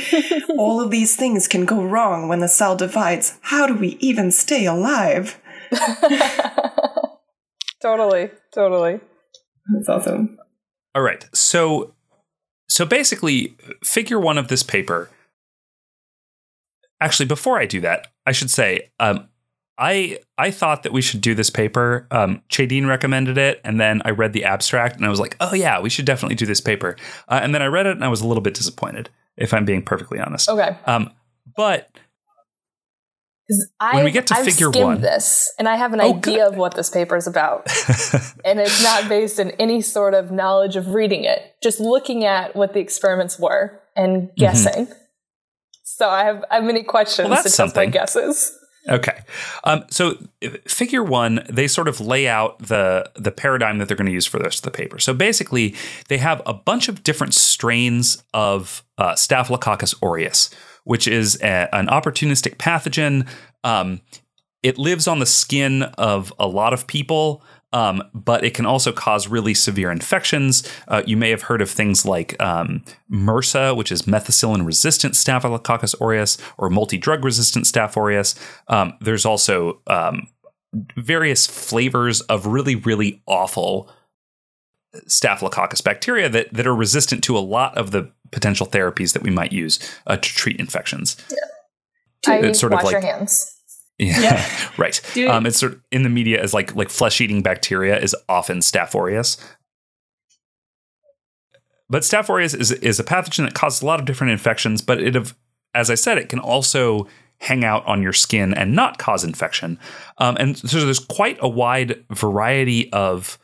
[0.57, 3.37] all of these things can go wrong when the cell divides.
[3.41, 5.39] How do we even stay alive?
[7.81, 8.99] totally, totally.
[9.73, 10.37] That's awesome.
[10.95, 11.25] All right.
[11.33, 11.93] So
[12.67, 15.09] so basically figure 1 of this paper
[17.01, 19.29] Actually, before I do that, I should say um,
[19.77, 22.07] I I thought that we should do this paper.
[22.11, 25.53] Um, Chadine recommended it, and then I read the abstract, and I was like, "Oh
[25.53, 26.97] yeah, we should definitely do this paper."
[27.29, 29.63] Uh, and then I read it, and I was a little bit disappointed, if I'm
[29.63, 30.49] being perfectly honest.
[30.49, 30.75] Okay.
[30.85, 31.11] Um,
[31.55, 31.89] but
[33.91, 36.53] when we get to I've figure one, this and I have an oh, idea good.
[36.53, 37.67] of what this paper is about,
[38.45, 41.55] and it's not based in any sort of knowledge of reading it.
[41.61, 44.35] Just looking at what the experiments were and mm-hmm.
[44.37, 44.85] guessing.
[44.85, 44.93] Mm-hmm.
[45.83, 48.55] So I have I have many questions well, to test my guesses.
[48.87, 49.19] Okay,
[49.65, 50.17] um, so
[50.65, 54.25] figure one, they sort of lay out the the paradigm that they're going to use
[54.25, 54.99] for the rest of the paper.
[54.99, 55.75] So basically,
[56.07, 60.49] they have a bunch of different strains of uh, Staphylococcus aureus,
[60.89, 63.27] which is a, an opportunistic pathogen.
[63.63, 64.01] Um,
[64.63, 67.43] it lives on the skin of a lot of people.
[67.71, 70.67] Um, but it can also cause really severe infections.
[70.87, 75.93] Uh, you may have heard of things like um, MRSA, which is methicillin resistant Staphylococcus
[76.01, 78.33] aureus, or multi drug resistant Staph aureus.
[78.69, 80.27] Um, there's also um,
[80.97, 83.91] various flavors of really, really awful
[85.07, 89.29] Staphylococcus bacteria that, that are resistant to a lot of the potential therapies that we
[89.29, 91.15] might use uh, to treat infections.
[91.29, 91.37] Yeah.
[92.27, 93.55] I it's sort wash of like, your hands.
[93.97, 94.69] Yeah, yeah.
[94.77, 95.17] right.
[95.27, 98.59] Um, it's sort of in the media as like like flesh eating bacteria is often
[98.59, 99.37] Staph aureus.
[101.89, 105.01] But Staph aureus is is a pathogen that causes a lot of different infections, but
[105.01, 105.35] it have,
[105.73, 107.07] as I said, it can also
[107.41, 109.79] hang out on your skin and not cause infection.
[110.17, 113.39] Um, and so there's quite a wide variety of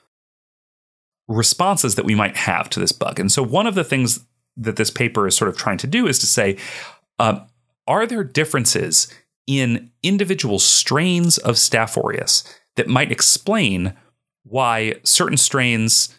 [1.27, 3.19] responses that we might have to this bug.
[3.19, 4.25] And so one of the things
[4.57, 6.57] that this paper is sort of trying to do is to say,
[7.19, 7.39] uh,
[7.87, 9.07] are there differences
[9.47, 12.43] in individual strains of Staph aureus
[12.75, 13.93] that might explain
[14.43, 16.15] why certain strains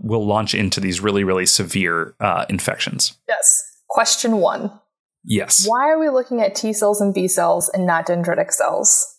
[0.00, 3.18] will launch into these really, really severe uh, infections.
[3.28, 3.62] Yes.
[3.88, 4.72] Question one.
[5.24, 5.66] Yes.
[5.66, 9.18] Why are we looking at T cells and B cells and not dendritic cells?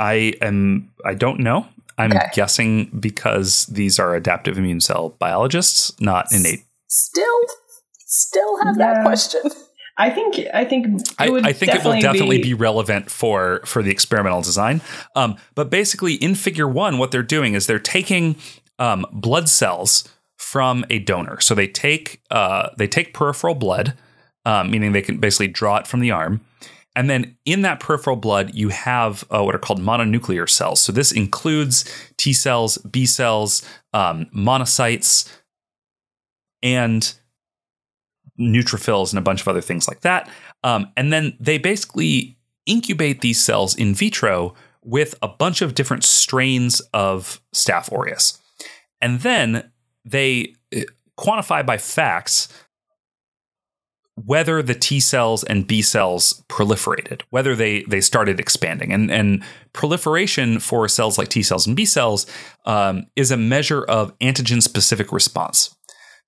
[0.00, 0.90] I am.
[1.04, 1.66] I don't know.
[1.98, 2.30] I'm okay.
[2.32, 6.64] guessing because these are adaptive immune cell biologists, not innate.
[6.86, 7.40] Still,
[8.06, 8.94] still have yeah.
[8.94, 9.42] that question.
[9.98, 10.86] I think I think
[11.18, 14.80] I, I, think it will definitely be, be, relevant for for the experimental design.
[15.16, 18.36] Um, but basically, in Figure One, what they're doing is they're taking
[18.78, 21.40] um, blood cells from a donor.
[21.40, 23.94] So they take uh, they take peripheral blood,
[24.46, 26.42] um, meaning they can basically draw it from the arm,
[26.98, 30.80] and then in that peripheral blood, you have uh, what are called mononuclear cells.
[30.80, 31.84] So this includes
[32.16, 35.32] T cells, B cells, um, monocytes,
[36.60, 37.14] and
[38.36, 40.28] neutrophils and a bunch of other things like that.
[40.64, 46.02] Um, and then they basically incubate these cells in vitro with a bunch of different
[46.02, 48.40] strains of Staph aureus.
[49.00, 49.70] And then
[50.04, 50.80] they uh,
[51.16, 52.48] quantify by FACS
[54.24, 59.44] whether the T cells and B cells proliferated, whether they they started expanding, and and
[59.72, 62.26] proliferation for cells like T cells and B cells
[62.64, 65.74] um, is a measure of antigen specific response.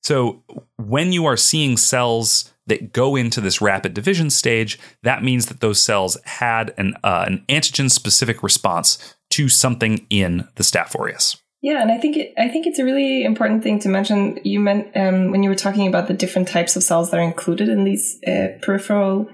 [0.03, 0.43] So
[0.77, 5.61] when you are seeing cells that go into this rapid division stage, that means that
[5.61, 11.37] those cells had an, uh, an antigen specific response to something in the Staph aureus.
[11.63, 14.39] Yeah, and I think it, I think it's a really important thing to mention.
[14.45, 17.23] You meant um, when you were talking about the different types of cells that are
[17.23, 19.29] included in these uh, peripheral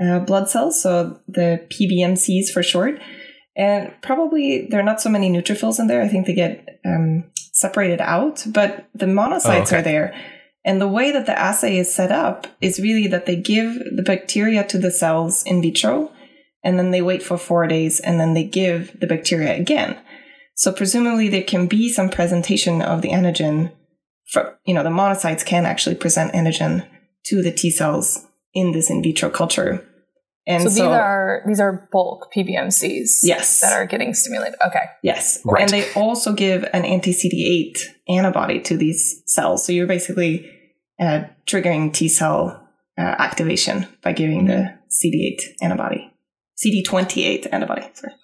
[0.00, 3.00] uh, blood cells, so the PBMCs for short.
[3.56, 6.02] And probably there are not so many neutrophils in there.
[6.02, 9.78] I think they get um, separated out, but the monocytes oh, okay.
[9.78, 10.14] are there.
[10.64, 14.02] And the way that the assay is set up is really that they give the
[14.02, 16.12] bacteria to the cells in vitro,
[16.62, 19.96] and then they wait for four days, and then they give the bacteria again.
[20.56, 23.72] So presumably there can be some presentation of the antigen.
[24.30, 26.88] For, you know, the monocytes can actually present antigen
[27.26, 29.86] to the T cells in this in vitro culture.
[30.48, 33.18] And so, so, these are these are bulk PBMCs.
[33.22, 33.60] Yes.
[33.60, 34.54] That are getting stimulated.
[34.66, 34.84] Okay.
[35.02, 35.40] Yes.
[35.44, 35.62] Right.
[35.62, 39.66] And they also give an anti CD8 antibody to these cells.
[39.66, 40.50] So you're basically
[41.00, 42.66] uh, triggering T cell
[42.96, 46.12] uh, activation by giving the CD8 antibody,
[46.64, 47.90] CD28 antibody.
[47.92, 48.14] Sorry.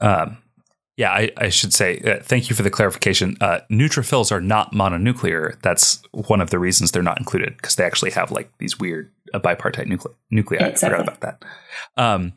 [0.00, 0.38] Um,
[0.98, 3.36] yeah, I, I, should say uh, thank you for the clarification.
[3.40, 5.56] Uh, neutrophils are not mononuclear.
[5.62, 9.08] That's one of the reasons they're not included because they actually have like these weird
[9.32, 10.56] uh, bipartite nucle- nuclei.
[10.56, 10.96] Exactly.
[10.96, 11.44] I forgot about that.
[11.96, 12.32] Um,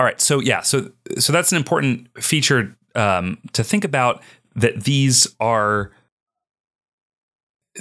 [0.00, 4.22] all right, so yeah, so so that's an important feature um, to think about.
[4.56, 5.92] That these are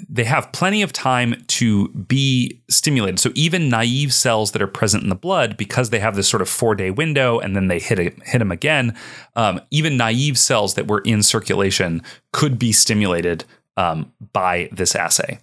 [0.10, 3.20] they have plenty of time to be stimulated.
[3.20, 6.42] So even naive cells that are present in the blood, because they have this sort
[6.42, 8.98] of four day window and then they hit a, hit them again,
[9.36, 12.02] um, even naive cells that were in circulation
[12.32, 13.46] could be stimulated
[13.78, 15.40] um, by this assay.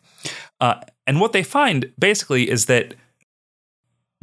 [0.60, 0.74] Uh,
[1.06, 2.94] and what they find basically is that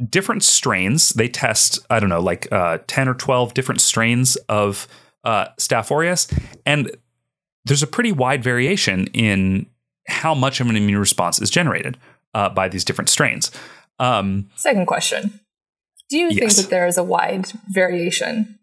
[0.08, 4.86] different strains, they test, I don't know, like uh, 10 or 12 different strains of
[5.24, 6.28] uh, Staph aureus,
[6.64, 6.90] and
[7.64, 9.66] there's a pretty wide variation in
[10.08, 11.96] how much of an immune response is generated
[12.34, 13.50] uh, by these different strains.
[13.98, 15.40] Um, Second question
[16.10, 16.38] Do you yes.
[16.38, 18.58] think that there is a wide variation?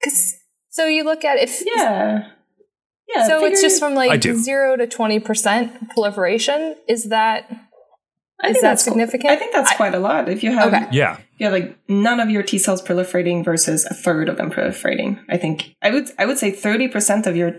[0.00, 0.36] Because
[0.70, 2.28] so you look at if yeah.
[3.08, 6.74] Yeah, so it's just from like zero to twenty percent proliferation.
[6.88, 7.48] Is that
[8.42, 9.30] I is that significant?
[9.30, 10.28] I think that's quite a lot.
[10.28, 10.88] If you have okay.
[10.90, 15.22] yeah, yeah, like none of your T cells proliferating versus a third of them proliferating.
[15.30, 17.56] I think I would I would say thirty percent of your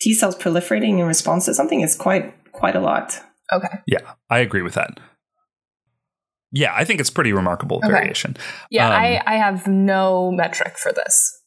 [0.00, 3.18] T cells proliferating in response to something is quite quite a lot.
[3.52, 3.78] Okay.
[3.86, 4.98] Yeah, I agree with that.
[6.52, 7.88] Yeah, I think it's pretty remarkable Okay.
[7.88, 8.36] variation.
[8.70, 11.40] Yeah, Um, I, I have no metric for this.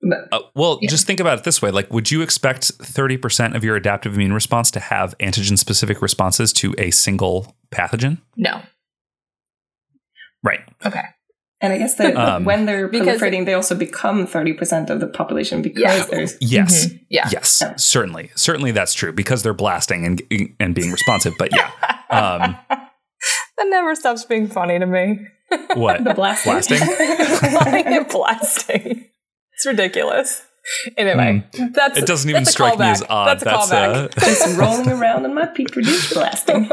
[0.00, 0.88] But Uh, well, Yeah.
[0.88, 4.14] just think about it this way: like, would you expect thirty percent of your adaptive
[4.14, 8.18] immune response to have antigen-specific responses to a single pathogen?
[8.36, 8.62] No.
[10.42, 10.60] Right.
[10.86, 11.02] Okay.
[11.60, 15.06] And I guess that Um, when they're because- proliferating, they also become 30% of the
[15.06, 16.04] population because Yeah.
[16.10, 16.86] there's Yes.
[16.86, 17.00] Mhm.
[17.10, 17.28] Yeah.
[17.32, 17.58] Yes.
[17.62, 17.72] Yeah.
[17.76, 18.30] Certainly.
[18.34, 20.22] Certainly, that's true because they're blasting and
[20.60, 21.34] and being responsive.
[21.38, 21.70] But yeah,
[22.10, 25.18] um, that never stops being funny to me.
[25.74, 26.52] what the blasting.
[26.52, 26.78] Blasting?
[27.58, 29.04] Calling it blasting.
[29.54, 30.42] It's ridiculous.
[30.98, 31.42] Anyway,
[31.72, 32.04] that's Hmm.
[32.04, 33.26] It doesn't even that's a strike me as odd.
[33.28, 34.14] That's a That's, callback.
[34.20, 36.70] Just rolling around in my petri dish blasting.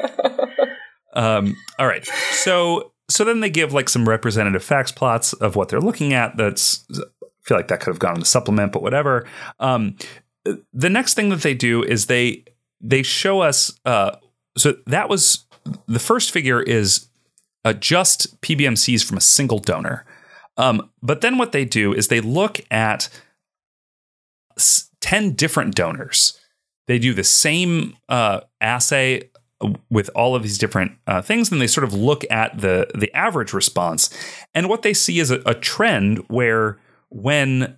[1.14, 2.06] Um, all right.
[2.32, 6.38] So so then they give like some representative facts plots of what they're looking at.
[6.38, 9.28] That's I feel like that could have gone in the supplement, but whatever.
[9.60, 9.96] Um,
[10.74, 12.44] the next thing that they do is they
[12.82, 13.78] they show us.
[13.86, 14.16] Uh,
[14.58, 15.46] so that was
[15.88, 17.08] the first figure is
[17.64, 20.06] uh, just PBMCs from a single donor.
[20.58, 23.10] Um, but then what they do is they look at
[25.02, 26.40] 10 different donors.
[26.88, 29.30] They do the same uh, assay
[29.90, 33.14] with all of these different uh, things, and they sort of look at the the
[33.14, 34.10] average response.
[34.54, 36.78] And what they see is a, a trend where
[37.10, 37.78] when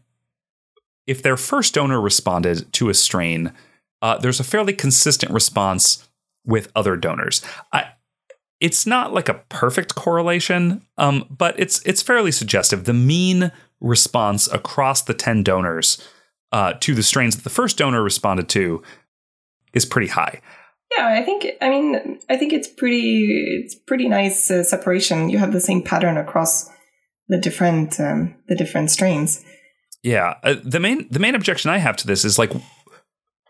[1.06, 3.54] if their first donor responded to a strain,
[4.02, 6.08] uh, there's a fairly consistent response
[6.46, 7.42] with other donors.
[7.72, 7.92] I,
[8.60, 12.84] it's not like a perfect correlation, um, but it's it's fairly suggestive.
[12.86, 16.02] The mean response across the ten donors
[16.52, 18.82] uh, to the strains that the first donor responded to
[19.74, 20.42] is pretty high.
[20.96, 21.46] Yeah, I think.
[21.62, 23.62] I mean, I think it's pretty.
[23.64, 25.30] It's pretty nice uh, separation.
[25.30, 26.70] You have the same pattern across
[27.28, 29.44] the different um, the different strains.
[30.04, 32.54] Yeah, uh, the main the main objection I have to this is like,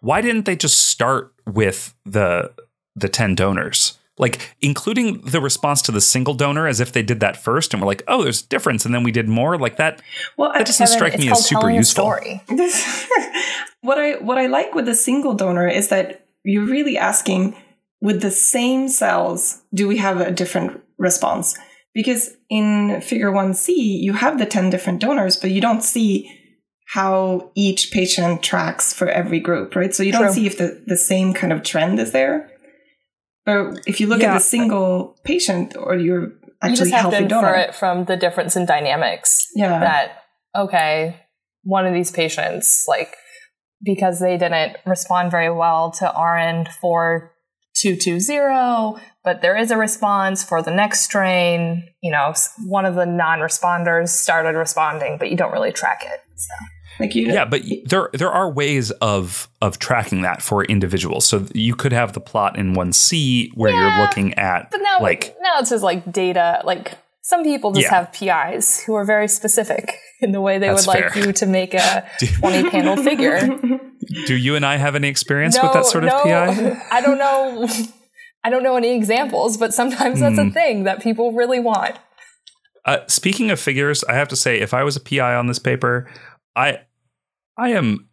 [0.02, 2.52] why didn't they just start with the
[2.96, 7.20] the ten donors, like including the response to the single donor as if they did
[7.20, 9.78] that first, and we're like, oh, there's a difference, and then we did more like
[9.78, 10.02] that.
[10.38, 12.04] Well, That doesn't Kevin, strike me as super useful.
[12.06, 12.42] story.
[13.82, 17.56] What I what I like with the single donor is that you're really asking
[18.02, 21.58] with the same cells, do we have a different response?
[21.93, 26.32] Because in figure 1C, you have the 10 different donors, but you don't see
[26.93, 29.93] how each patient tracks for every group, right?
[29.93, 30.34] So you don't True.
[30.34, 32.50] see if the, the same kind of trend is there.
[33.45, 34.32] But if you look Yeah.
[34.32, 36.32] at the single patient or your You
[36.62, 39.48] actually just have healthy to infer donor, it from the difference in dynamics.
[39.56, 40.12] yeah, that
[40.56, 41.18] okay,
[41.64, 43.16] one of these patients, like
[43.84, 47.34] because they didn't respond very well to RN four
[47.74, 51.88] two two zero, but there is a response for the next strain.
[52.02, 52.34] You know,
[52.66, 56.22] one of the non-responders started responding, but you don't really track it.
[56.36, 56.54] So.
[57.00, 61.26] like you, Yeah, but there there are ways of of tracking that for individuals.
[61.26, 64.82] So you could have the plot in one C where Yeah, you're looking at But
[64.82, 66.62] now, like now it's just like data.
[66.64, 66.98] Like
[67.28, 67.96] some people just Yeah.
[67.96, 71.46] have PIs who are very specific in the way they That's would like you to
[71.46, 72.08] make a
[72.40, 73.40] twenty panel figure.
[74.26, 76.82] do you and I have any experience with that sort of PI?
[76.92, 77.68] I don't know.
[78.44, 80.48] I don't know any examples, but sometimes that's Hmm.
[80.48, 81.96] a thing that people really want.
[82.86, 85.60] Uh, speaking of figures, I have to say, if I was a PI on this
[85.60, 86.10] paper,
[86.56, 86.80] I,
[87.58, 88.08] I am,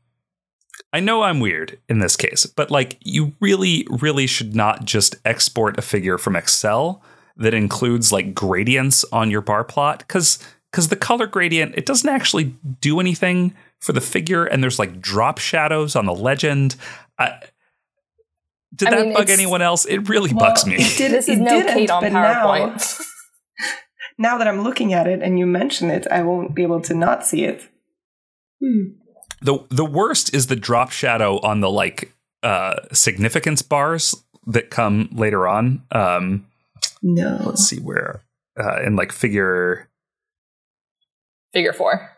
[0.92, 5.14] I know I'm weird in this case, but like you really, really should not just
[5.24, 7.00] export a figure from Excel
[7.36, 10.38] that includes like gradients on your bar plot because
[10.70, 15.00] because the color gradient it doesn't actually do anything for the figure, and there's like
[15.00, 16.76] drop shadows on the legend.
[17.18, 17.38] I,
[18.74, 19.84] did I that mean, bug anyone else?
[19.84, 20.76] It really Well, bugs me.
[20.76, 23.00] It did, This is it no didn't, Kate on but now- PowerPoint.
[24.18, 26.94] now that I'm looking at it and you mention it, I won't be able to
[26.94, 27.68] not see it.
[28.62, 28.94] Hmm.
[29.42, 32.12] the the worst is the drop shadow on the like
[32.42, 34.14] uh significance bars
[34.46, 36.46] that come later on um
[37.06, 37.40] No.
[37.44, 38.24] let's see where
[38.58, 39.88] uh in like figure
[41.52, 42.10] Figure four.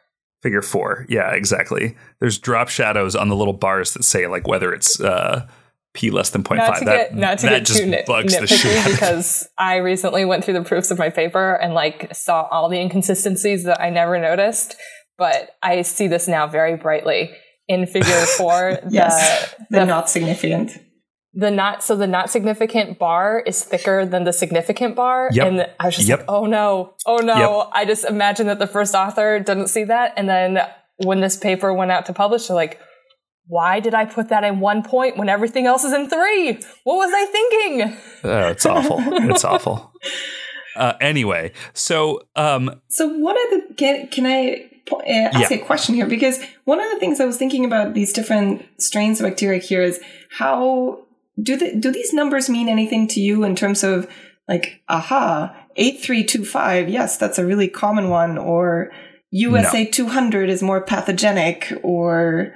[0.43, 4.73] figure 4 yeah exactly there's drop shadows on the little bars that say like whether
[4.73, 5.47] it's uh
[5.93, 8.07] p less than 0.5 Not to that, get not to that get just too nit-
[8.07, 8.93] bugs the shit nitpicky out of me.
[8.93, 12.79] because I recently went through the proofs of my paper and like saw all the
[12.79, 14.77] inconsistencies that I never noticed,
[15.19, 17.31] but I see this now very brightly
[17.67, 18.79] in Figure four.
[18.91, 19.51] Yes.
[19.55, 20.79] the, They're the not significant.
[21.39, 25.29] The not so the not significant bar is thicker than the significant bar.
[25.33, 25.47] Yep.
[25.47, 26.21] and i was just Yep.
[26.21, 26.95] like oh no.
[27.05, 27.69] Oh no.
[27.73, 30.15] I just imagine that the first author didn't see that.
[30.17, 30.59] And then
[31.05, 32.81] when this paper went out to publish they're like
[33.49, 36.59] why did i put that in one point when everything else is in three?
[36.85, 37.97] What was i thinking?
[38.25, 38.99] Oh, it's awful.
[39.31, 39.93] It's awful.
[40.77, 45.57] Uh anyway so um So one of the can can I po- uh, ask Yeah.
[45.57, 46.07] a question here?
[46.07, 49.83] Because one of the things I was thinking about these different strains of bacteria here
[49.83, 49.99] is
[50.39, 50.99] how
[51.43, 54.09] do the, do these numbers mean anything to you in terms of
[54.49, 58.93] like, aha, 8325, yes, that's a really common one, or
[59.31, 59.91] USA no.
[59.91, 62.55] 200 is more pathogenic, or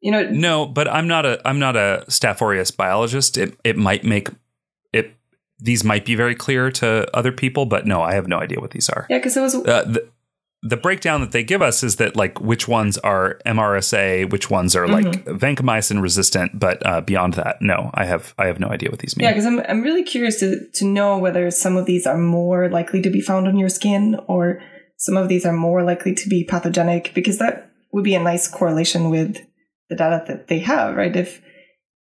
[0.00, 3.76] you know no but i'm not a i'm not a staph aureus biologist it it
[3.76, 4.28] might make
[4.92, 5.14] it
[5.58, 8.70] these might be very clear to other people but no i have no idea what
[8.70, 10.08] these are yeah because it was uh, the,
[10.62, 14.76] the breakdown that they give us is that like which ones are MRSA, which ones
[14.76, 14.94] are mm-hmm.
[14.94, 18.98] like vancomycin resistant, but uh, beyond that, no, I have I have no idea what
[18.98, 19.24] these mean.
[19.24, 22.68] Yeah, because I'm I'm really curious to to know whether some of these are more
[22.68, 24.60] likely to be found on your skin, or
[24.98, 28.46] some of these are more likely to be pathogenic, because that would be a nice
[28.46, 29.38] correlation with
[29.88, 31.16] the data that they have, right?
[31.16, 31.40] If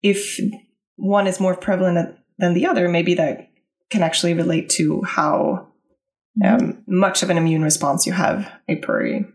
[0.02, 0.40] if
[0.96, 3.50] one is more prevalent than the other, maybe that
[3.88, 5.67] can actually relate to how
[6.44, 9.26] um, much of an immune response you have a priori.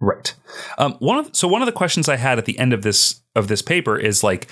[0.00, 0.34] Right.
[0.78, 3.22] Um, one of so one of the questions I had at the end of this
[3.34, 4.48] of this paper is like,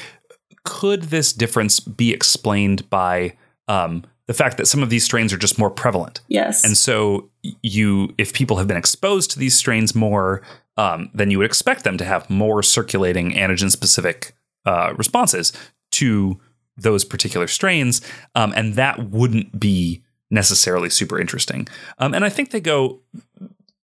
[0.65, 3.37] could this difference be explained by
[3.69, 6.21] um, the fact that some of these strains are just more prevalent?
[6.29, 6.65] Yes.
[6.65, 7.31] And so
[7.63, 10.43] you, if people have been exposed to these strains more,
[10.77, 14.35] um, then you would expect them to have more circulating antigen specific
[14.65, 15.53] uh, responses
[15.93, 16.41] to
[16.77, 18.01] those particular strains,
[18.35, 20.03] um, and that wouldn't be
[20.33, 21.69] necessarily super interesting.
[21.99, 23.01] Um, and I think they go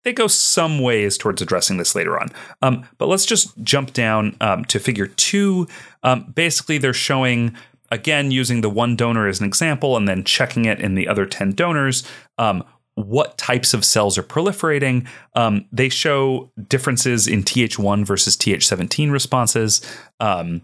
[0.04, 2.30] they go some ways towards addressing this later on.
[2.62, 5.68] Um, but let's just jump down um, to figure two.
[6.04, 7.58] Um, basically, they're showing
[7.92, 11.26] again using the one donor as an example, and then checking it in the other
[11.26, 12.08] ten donors.
[12.38, 15.06] Um, what types of cells are proliferating?
[15.34, 19.82] Um, they show differences in Th1 versus Th17 responses.
[20.22, 20.62] Um,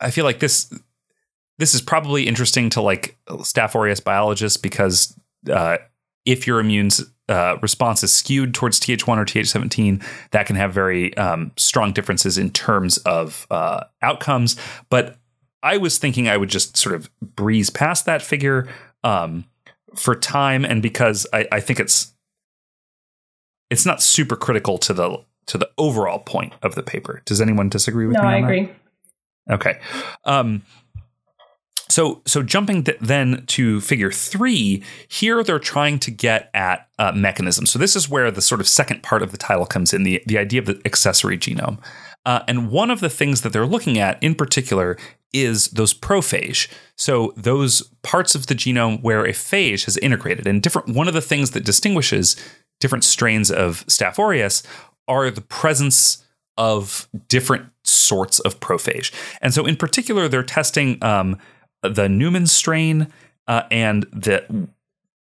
[0.00, 0.72] I feel like this
[1.58, 5.18] this is probably interesting to like staph aureus biologists because
[5.50, 5.78] uh,
[6.24, 6.90] if your immune
[7.28, 12.38] uh, response is skewed towards Th1 or Th17, that can have very um, strong differences
[12.38, 14.56] in terms of uh, outcomes.
[14.90, 15.16] But
[15.62, 18.68] I was thinking I would just sort of breeze past that figure
[19.02, 19.44] um,
[19.94, 22.12] for time, and because I, I, think it's
[23.70, 27.22] it's not super critical to the to the overall point of the paper.
[27.24, 28.28] Does anyone disagree with no, me?
[28.28, 28.72] No, I agree.
[29.46, 29.54] That?
[29.54, 29.78] Okay.
[30.24, 30.62] Um,
[31.88, 37.12] so, so jumping th- then to figure three, here they're trying to get at uh,
[37.12, 37.66] mechanism.
[37.66, 40.22] So this is where the sort of second part of the title comes in, the,
[40.26, 41.78] the idea of the accessory genome.
[42.26, 44.96] Uh, and one of the things that they're looking at in particular
[45.32, 46.70] is those prophage.
[46.96, 50.46] So those parts of the genome where a phage has integrated.
[50.46, 52.36] And different one of the things that distinguishes
[52.80, 54.62] different strains of Staph aureus
[55.06, 56.24] are the presence
[56.56, 59.12] of different sorts of prophage.
[59.42, 61.38] And so in particular, they're testing um,
[61.88, 63.12] the Newman strain,
[63.46, 64.68] uh, and the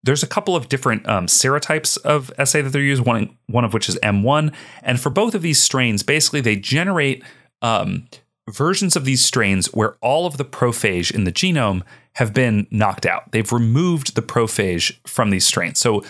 [0.03, 3.05] there's a couple of different um, serotypes of SA that they're using.
[3.05, 4.53] One one of which is M1,
[4.83, 7.23] and for both of these strains, basically they generate
[7.61, 8.07] um,
[8.49, 11.83] versions of these strains where all of the prophage in the genome
[12.15, 13.31] have been knocked out.
[13.31, 16.03] They've removed the prophage from these strains, so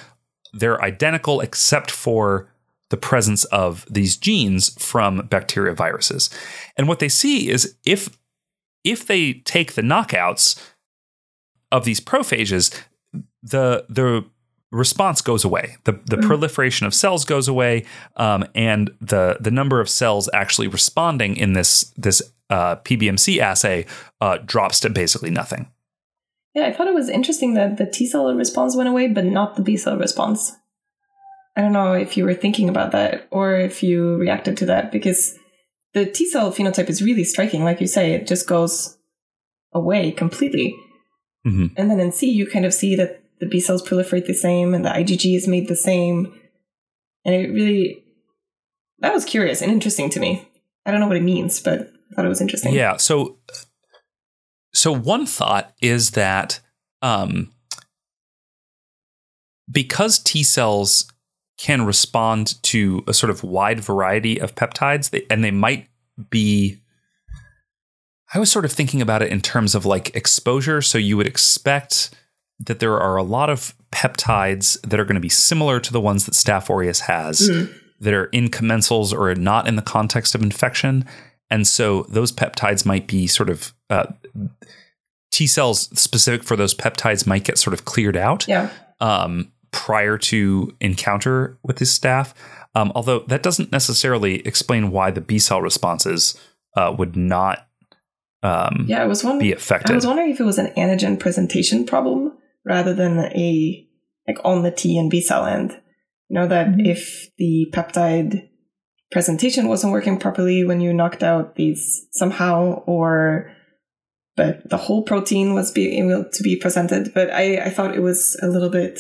[0.53, 2.47] they're identical except for
[2.89, 6.29] the presence of these genes from bacteria viruses.
[6.77, 8.09] And what they see is if
[8.83, 10.61] if they take the knockouts
[11.71, 12.71] of these prophages,
[13.43, 14.25] the the
[14.71, 15.77] response goes away.
[15.83, 16.27] The the mm-hmm.
[16.27, 17.85] proliferation of cells goes away,
[18.17, 23.85] um, and the the number of cells actually responding in this this uh, PBMC assay
[24.19, 25.71] uh, drops to basically nothing.
[26.53, 29.55] Yeah, I thought it was interesting that the T cell response went away, but not
[29.55, 30.53] the B cell response.
[31.55, 34.91] I don't know if you were thinking about that or if you reacted to that
[34.91, 35.37] because
[35.93, 37.63] the T cell phenotype is really striking.
[37.63, 38.97] Like you say, it just goes
[39.73, 40.75] away completely.
[41.45, 41.67] Mm-hmm.
[41.75, 44.73] And then in C, you kind of see that the B cells proliferate the same
[44.73, 46.33] and the IgG is made the same.
[47.25, 48.03] And it really,
[48.99, 50.47] that was curious and interesting to me.
[50.85, 51.79] I don't know what it means, but
[52.11, 52.73] I thought it was interesting.
[52.73, 52.97] Yeah.
[52.97, 53.37] So,
[54.73, 56.59] so one thought is that
[57.01, 57.51] um,
[59.69, 61.10] because T cells
[61.57, 65.87] can respond to a sort of wide variety of peptides, and they might
[66.29, 66.81] be.
[68.33, 70.81] I was sort of thinking about it in terms of like exposure.
[70.81, 72.11] So you would expect
[72.59, 75.99] that there are a lot of peptides that are going to be similar to the
[75.99, 77.73] ones that Staph aureus has mm.
[77.99, 81.05] that are in commensals or not in the context of infection.
[81.49, 84.05] And so those peptides might be sort of uh,
[85.31, 88.47] T cells specific for those peptides might get sort of cleared out.
[88.47, 88.69] Yeah.
[88.99, 92.33] Um, prior to encounter with his staff.
[92.75, 96.39] Um, although that doesn't necessarily explain why the B cell responses
[96.77, 97.67] uh, would not
[98.43, 99.91] um, yeah, I was wondering, be affected.
[99.91, 102.33] I was wondering if it was an antigen presentation problem
[102.65, 103.87] rather than a
[104.27, 105.79] like on the T and B cell end.
[106.29, 106.85] You know that mm-hmm.
[106.85, 108.47] if the peptide
[109.11, 113.51] presentation wasn't working properly when you knocked out these somehow, or
[114.35, 117.13] but the whole protein was being able to be presented.
[117.13, 118.99] But I, I thought it was a little bit.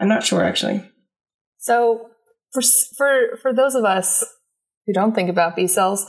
[0.00, 0.82] I'm not sure actually.
[1.58, 2.10] So
[2.52, 2.62] for
[2.96, 4.24] for for those of us
[4.86, 6.06] who don't think about B cells,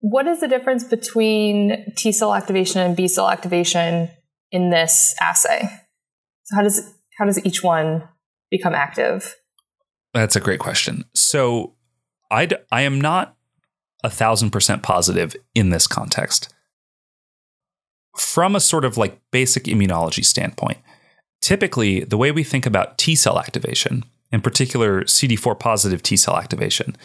[0.00, 4.08] what is the difference between T cell activation and B cell activation
[4.50, 5.68] in this assay?
[6.44, 8.08] So how does how does each one
[8.50, 9.36] become active?
[10.14, 11.04] That's a great question.
[11.14, 11.74] So
[12.30, 13.36] I I am not
[14.02, 16.52] a thousand percent positive in this context.
[18.16, 20.78] From a sort of like basic immunology standpoint,
[21.46, 26.36] typically the way we think about T cell activation, in particular CD4 positive T cell
[26.36, 26.96] activation,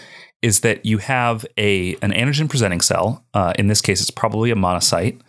[0.42, 3.24] is that you have a an antigen presenting cell.
[3.36, 5.22] Uh, in this case, it's probably a monocyte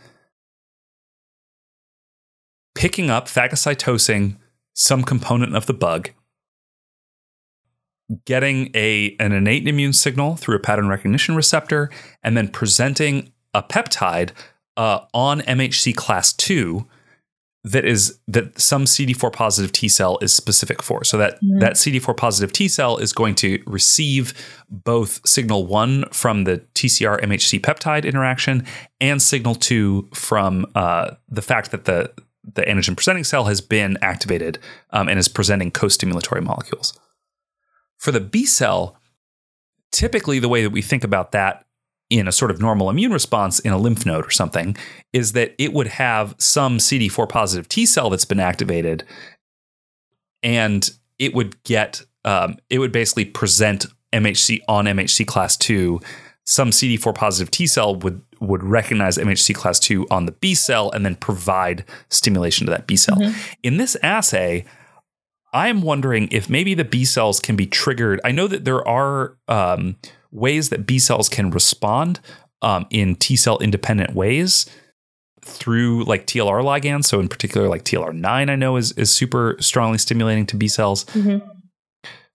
[2.75, 4.39] picking up phagocytosing
[4.73, 6.09] some component of the bug,
[8.25, 11.91] getting a an innate immune signal through a pattern recognition receptor,
[12.23, 14.31] and then presenting a peptide
[14.79, 16.87] uh, on MHC class two
[17.65, 21.05] that is that some CD4 positive T cell is specific for.
[21.05, 21.61] So that mm-hmm.
[21.61, 24.35] that CD4 positive T cell is going to receive
[24.69, 28.67] both signal 1 from the TCR MHC peptide interaction
[29.01, 32.13] and signal 2 from uh, the fact that the
[32.55, 34.59] the antigen presenting cell has been activated
[34.91, 36.99] um, and is presenting co-stimulatory molecules.
[37.99, 38.97] For the B cell,
[39.93, 41.65] typically the way that we think about that
[42.13, 44.77] in a sort of normal immune response in a lymph node or something
[45.15, 49.03] is that it would have some CD4 positive T cell that's been activated
[50.43, 56.01] and it would get um, it would basically present MHC on MHC class 2
[56.45, 60.91] some CD4 positive T cell would would recognize MHC class 2 on the B cell
[60.91, 63.17] and then provide stimulation to that B cell.
[63.17, 63.53] Mm-hmm.
[63.63, 64.67] In this assay,
[65.55, 68.21] I am wondering if maybe the B cells can be triggered.
[68.25, 69.97] I know that there are um,
[70.33, 72.21] ways that B cells can respond
[72.63, 74.67] um, in T cell independent ways
[75.45, 77.05] through like TLR ligands.
[77.05, 81.05] So in particular, like TLR9, I know is is super strongly stimulating to B cells.
[81.07, 81.49] Mm-hmm.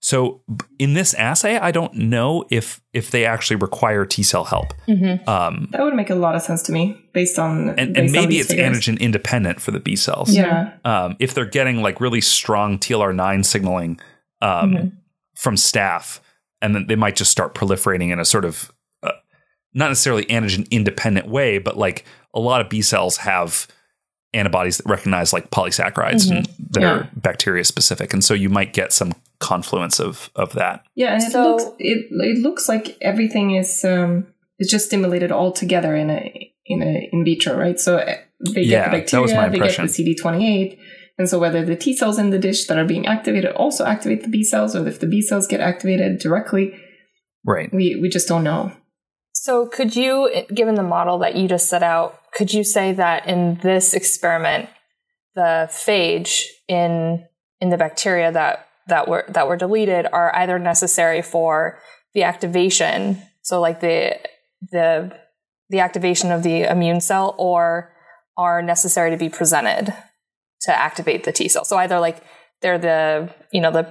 [0.00, 0.42] So
[0.78, 4.72] in this assay, I don't know if if they actually require T cell help.
[4.86, 5.28] Mm-hmm.
[5.28, 8.12] Um, that would make a lot of sense to me, based on and, based and
[8.12, 8.78] maybe on it's figures.
[8.78, 10.34] antigen independent for the B cells.
[10.34, 13.98] Yeah, um, if they're getting like really strong TLR nine signaling
[14.40, 14.88] um, mm-hmm.
[15.34, 16.20] from staph,
[16.60, 19.12] and then they might just start proliferating in a sort of uh,
[19.74, 22.04] not necessarily antigen independent way, but like
[22.34, 23.66] a lot of B cells have
[24.34, 26.36] antibodies that recognize like polysaccharides mm-hmm.
[26.36, 26.90] and that yeah.
[26.90, 30.84] are bacteria specific and so you might get some confluence of of that.
[30.94, 34.26] Yeah, and so, it looks it it looks like everything is um
[34.58, 37.78] is just stimulated all together in a in a in vitro, right?
[37.78, 40.78] So uh, they get yeah, the bacteria, they get the CD28,
[41.18, 44.22] and so whether the T cells in the dish that are being activated also activate
[44.22, 46.78] the B cells, or if the B cells get activated directly,
[47.44, 47.72] right?
[47.72, 48.72] We we just don't know.
[49.32, 53.26] So could you, given the model that you just set out, could you say that
[53.26, 54.68] in this experiment,
[55.34, 57.26] the phage in
[57.60, 61.80] in the bacteria that that were that were deleted are either necessary for
[62.14, 64.20] the activation, so like the
[64.70, 65.12] the
[65.68, 67.92] the activation of the immune cell, or
[68.36, 69.92] are necessary to be presented
[70.62, 71.64] to activate the T cell.
[71.64, 72.22] So either like
[72.60, 73.88] they're the you know the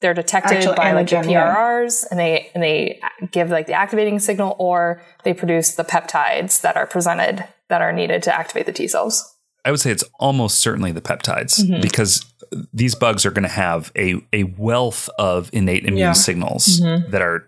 [0.00, 2.08] they're detected Actual by like the PRRs yeah.
[2.10, 3.00] and they and they
[3.30, 7.92] give like the activating signal, or they produce the peptides that are presented that are
[7.92, 9.36] needed to activate the T cells.
[9.64, 11.80] I would say it's almost certainly the peptides mm-hmm.
[11.80, 12.24] because
[12.72, 16.12] these bugs are going to have a, a wealth of innate immune yeah.
[16.12, 17.10] signals mm-hmm.
[17.10, 17.46] that are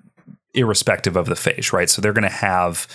[0.55, 1.91] irrespective of the phage, right?
[1.91, 2.87] So they're going to have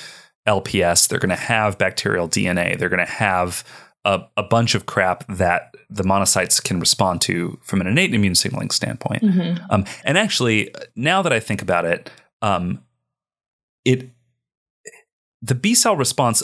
[0.48, 3.64] LPS, they're going to have bacterial DNA, they're going to have
[4.10, 8.34] a, a, bunch of crap that the monocytes can respond to from an innate immune
[8.34, 9.22] signaling standpoint.
[9.22, 9.64] Mm-hmm.
[9.70, 12.10] Um, and actually, now that I think about it,
[12.42, 12.84] um,
[13.86, 14.10] it
[15.44, 16.42] the B cell response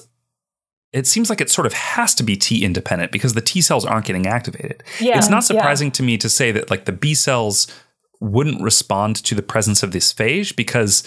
[0.93, 3.83] it seems like it sort of has to be T independent because the T cells
[3.83, 4.83] aren't getting activated.
[4.99, 5.93] Yeah, it's not surprising yeah.
[5.93, 7.67] to me to say that like the B cells
[8.21, 11.03] wouldn't respond to the presence of this phage because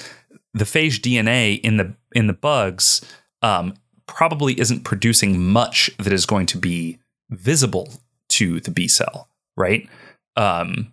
[0.55, 3.01] the phage DNA in the in the bugs
[3.43, 3.75] um,
[4.09, 6.99] probably isn't producing much that is going to be
[7.31, 7.89] visible
[8.31, 9.89] to the B cell, right?
[10.37, 10.93] Um,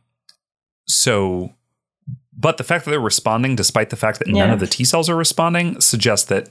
[0.87, 1.53] so,
[2.37, 4.45] but the fact that they're responding, despite the fact that yeah.
[4.45, 6.49] none of the T cells are responding, suggests that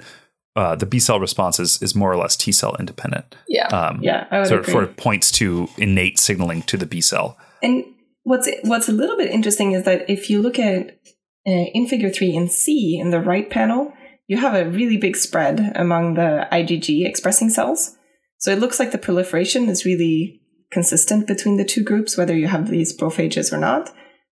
[0.57, 3.37] uh, the B cell response is, is more or less T cell independent.
[3.47, 3.69] Yeah.
[3.69, 4.27] Um, yeah.
[4.31, 7.37] I would sort, of, sort of points to innate signaling to the B cell.
[7.63, 7.85] And
[8.23, 10.99] what's what's a little bit interesting is that if you look at
[11.47, 13.93] uh, in Figure three in C in the right panel,
[14.27, 17.97] you have a really big spread among the IgG expressing cells.
[18.39, 22.49] So it looks like the proliferation is really consistent between the two groups, whether you
[22.49, 23.93] have these prophages or not.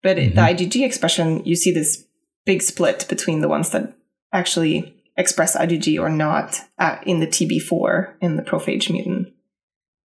[0.04, 0.36] But mm-hmm.
[0.36, 2.04] the IgG expression, you see this
[2.46, 3.96] big split between the ones that
[4.34, 9.30] actually express IgG or not uh, in the TB4 in the prophage mutant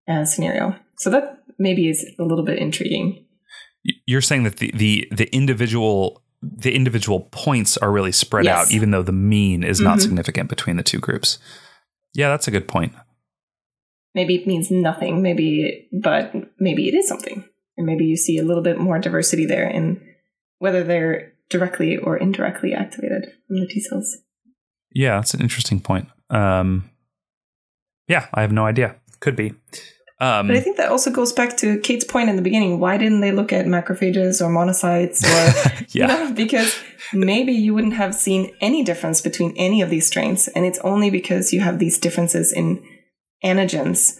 [0.08, 0.76] uh, scenario.
[0.98, 3.26] So that maybe is a little bit intriguing.
[4.06, 8.58] You're saying that the the, the individual the individual points are really spread Yes.
[8.68, 10.02] out, even though the mean is not Mhm.
[10.02, 11.38] significant between the two groups.
[12.14, 12.92] Yeah, that's a good point.
[14.14, 17.44] Maybe it means nothing, maybe, but maybe it is something.
[17.76, 20.00] And maybe you see a little bit more diversity there in
[20.58, 24.18] whether they're directly or indirectly activated from the T cells.
[24.92, 26.08] Yeah, that's an interesting point.
[26.30, 26.90] Um,
[28.08, 28.96] yeah, I have no idea.
[29.20, 29.52] Could be.
[30.20, 32.78] Um, But I think that also goes back to Kate's point in the beginning.
[32.78, 36.78] Why didn't they look at macrophages or monocytes or yeah, You know, because
[37.12, 41.10] maybe you wouldn't have seen any difference between any of these strains, and it's only
[41.10, 42.82] because you have these differences in
[43.42, 44.18] antigens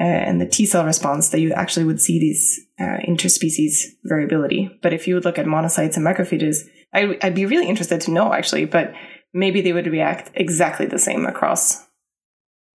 [0.00, 4.70] uh, and the T cell response that you actually would see these uh, interspecies variability.
[4.82, 6.58] But if you would look at monocytes and macrophages,
[6.94, 8.94] I, I'd be really interested to know actually, but
[9.34, 11.84] maybe they would react exactly the same across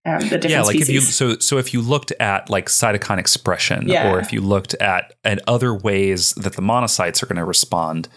[0.06, 0.62] um, the different yeah.
[0.64, 4.12] Like if you so so if you looked at like cytokine expression, Yeah.
[4.12, 8.08] or if you looked at at other ways that the monocytes are going to respond,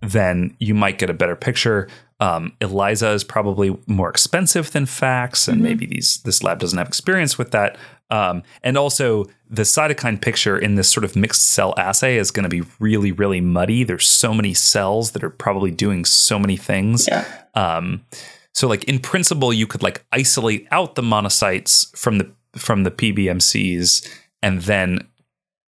[0.00, 1.88] then you might get a better picture.
[2.20, 5.64] Um, ELISA is probably more expensive than FACS, and Mhm.
[5.64, 7.76] maybe these this lab doesn't have experience with that.
[8.10, 12.44] Um, and also, the cytokine picture in this sort of mixed cell assay is going
[12.44, 13.84] to be really, really muddy.
[13.84, 17.06] There's so many cells that are probably doing so many things.
[17.06, 17.24] yeah.
[18.54, 22.90] So like in principle, you could like isolate out the monocytes from the from the
[22.90, 24.08] PBMCs
[24.42, 25.06] and then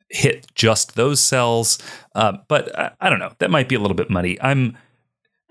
[0.09, 1.80] hit just those cells.
[2.15, 3.32] Uh, but I, I don't know.
[3.39, 4.41] That might be a little bit muddy.
[4.41, 4.78] I'm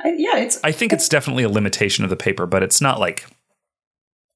[0.05, 2.99] I, yeah, it's I think it's definitely a limitation of the paper, but it's not
[3.01, 3.27] like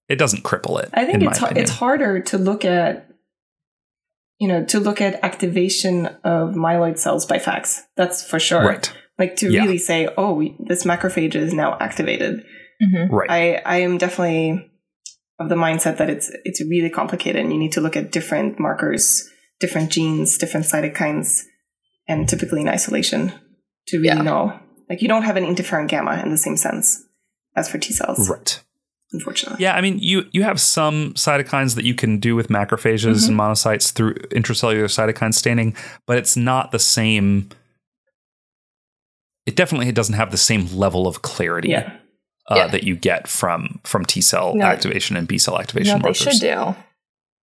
[0.09, 0.91] it doesn't cripple it.
[0.95, 3.11] I think it's my it's harder to look at,
[4.39, 7.83] you know, to look at activation of myeloid cells by fax.
[7.97, 8.65] That's for sure.
[8.65, 8.93] right.
[9.19, 9.63] Like to Yeah.
[9.63, 12.45] really say, oh, this macrophage is now activated.
[12.83, 13.11] Mhm.
[13.11, 13.31] Right.
[13.31, 14.71] I I am definitely
[15.39, 18.59] of the mindset that it's it's really complicated, and you need to look at different
[18.59, 19.29] markers,
[19.61, 21.43] different genes, different cytokines,
[22.09, 23.33] and typically in isolation
[23.89, 24.23] to really Yeah.
[24.23, 24.59] know.
[24.89, 27.03] Like you don't have an interferon gamma in the same sense
[27.57, 28.61] as for T cells, right.
[29.13, 29.63] unfortunately.
[29.63, 33.29] Yeah, I mean, you you have some cytokines that you can do with macrophages Mhm.
[33.29, 35.75] and monocytes through intracellular cytokine staining,
[36.07, 37.49] but it's not the same.
[39.47, 41.93] It definitely doesn't have the same level of clarity Yeah.
[42.51, 42.67] Uh, Yeah.
[42.69, 44.65] that you get from from T cell No.
[44.65, 46.75] activation and B cell activation know what they should do?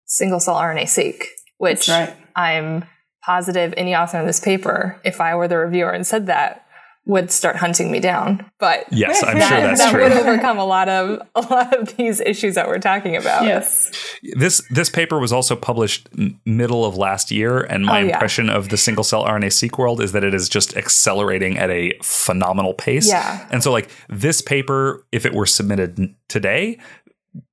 [0.06, 1.24] Single cell RNA seq,
[1.58, 2.16] which right.
[2.36, 2.86] I'm
[3.26, 6.66] positive any author in this paper, if I were the reviewer and said that,
[7.06, 8.46] would start hunting me down.
[8.60, 10.04] But Yes, I'm That- sure that, that's that true.
[10.04, 13.44] would overcome a lot of a lot of these issues that we're talking about.
[13.44, 13.90] Yes.
[14.38, 18.14] This this paper was also published m- middle of last year, and my Oh, yeah.
[18.14, 21.72] impression of the single cell RNA seq world is that it is just accelerating at
[21.72, 23.08] a phenomenal pace.
[23.08, 23.48] Yeah.
[23.52, 26.78] And so, like this paper, if it were submitted today,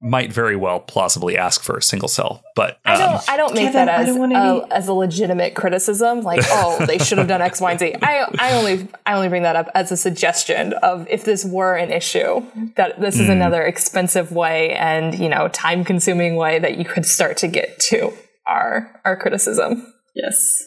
[0.00, 2.42] might very well plausibly ask for a single cell.
[2.56, 3.28] But I um, don't.
[3.30, 6.22] I don't make Kevin, that as a, be- as a legitimate criticism.
[6.22, 7.94] Like, oh, they should have done X, Y, and Z.
[8.02, 11.76] I I only I only bring that up as a suggestion of if this were
[11.76, 12.42] an issue,
[12.76, 17.06] that this is another expensive way and you know time consuming way that you could
[17.06, 18.12] start to get to
[18.46, 19.92] our our criticism.
[20.14, 20.64] Yes.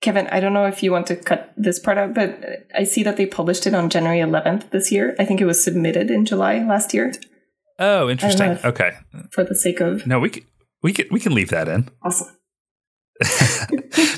[0.00, 2.38] Kevin, I don't know if you want to cut this part out, but
[2.76, 5.16] I see that they published it on January 11th this year.
[5.18, 7.10] I think it was submitted in July last year
[7.78, 8.52] oh, interesting.
[8.52, 8.92] if- Okay,
[9.30, 10.44] for the sake of no, we can,
[10.82, 11.88] we can we can leave that in.
[12.02, 12.28] awesome.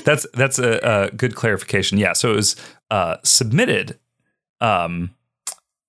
[0.03, 0.79] that's that's a,
[1.11, 1.97] a good clarification.
[1.97, 2.55] Yeah, so it was
[2.89, 3.99] uh, submitted
[4.59, 5.13] um,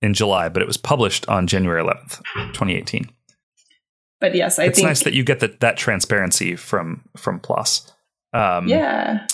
[0.02, 2.18] in July, but it was published on January 11th,
[2.52, 3.08] 2018.
[4.20, 7.90] But yes, I it's think nice that you get that that transparency from from PLOS.
[8.34, 9.26] Um, yeah,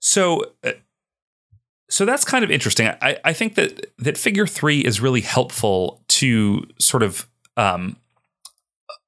[0.00, 0.72] So, uh,
[1.90, 2.88] so that's kind of interesting.
[3.00, 7.96] I, I think that that Figure Three is really helpful to sort of um,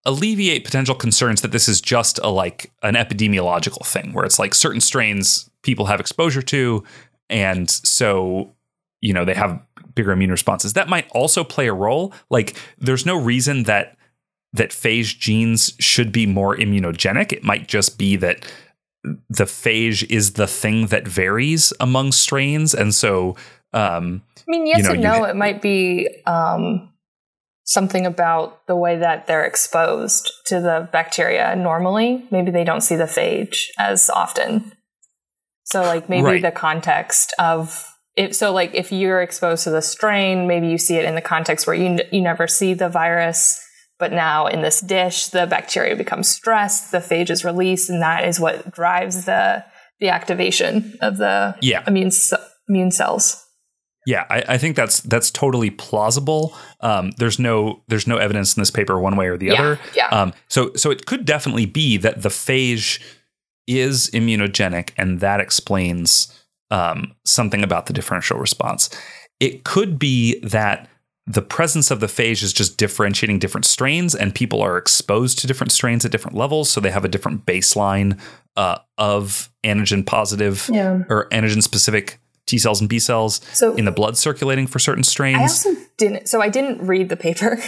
[0.07, 4.55] alleviate potential concerns that this is just a like an epidemiological thing, where it's like
[4.55, 6.83] certain strains people have exposure to,
[7.29, 8.55] and so
[9.01, 9.61] you know they have
[9.95, 10.73] bigger immune responses.
[10.73, 12.15] That might also play a role.
[12.31, 13.97] Like, there's no reason that
[14.53, 17.33] that phage genes should be more immunogenic.
[17.33, 18.45] It might just be that
[19.29, 23.37] the phage is the thing that varies among strains, and so
[23.73, 25.09] um, I mean, yes You know, and no.
[25.11, 26.93] ha- it might be um,
[27.65, 32.27] something about the way that they're exposed to the bacteria normally.
[32.31, 34.73] Maybe they don't see the phage as often.
[35.65, 36.43] So, like, maybe Right.
[36.43, 37.87] the context of
[38.17, 41.21] if so, like, if you're exposed to the strain, maybe you see it in the
[41.23, 43.65] context where you n- you never see the virus.
[44.01, 48.27] But now in this dish, the bacteria becomes stressed, the phage is released, and that
[48.27, 49.65] is what drives the
[50.01, 51.85] the activation of the Yeah.
[51.87, 52.11] immune
[52.69, 53.47] immune cells.
[54.07, 56.57] Yeah, I, I, think that's that's totally plausible.
[56.81, 59.79] Um, there's no there's no evidence in this paper one way or the yeah, other.
[59.95, 60.09] Yeah.
[60.09, 63.01] Um, so so it could definitely be that the phage
[63.67, 66.35] is immunogenic, and that explains
[66.71, 68.89] um, something about the differential response.
[69.39, 70.89] It could be that
[71.31, 75.47] the presence of the phage is just differentiating different strains, and people are exposed to
[75.47, 78.21] different strains at different levels, so they have a different baseline
[78.57, 81.03] uh, of antigen positive yeah.
[81.09, 85.05] or antigen specific T cells and B cells so in the blood circulating for certain
[85.05, 85.39] strains.
[85.39, 86.29] I also didn't.
[86.29, 87.59] So I didn't read the paper,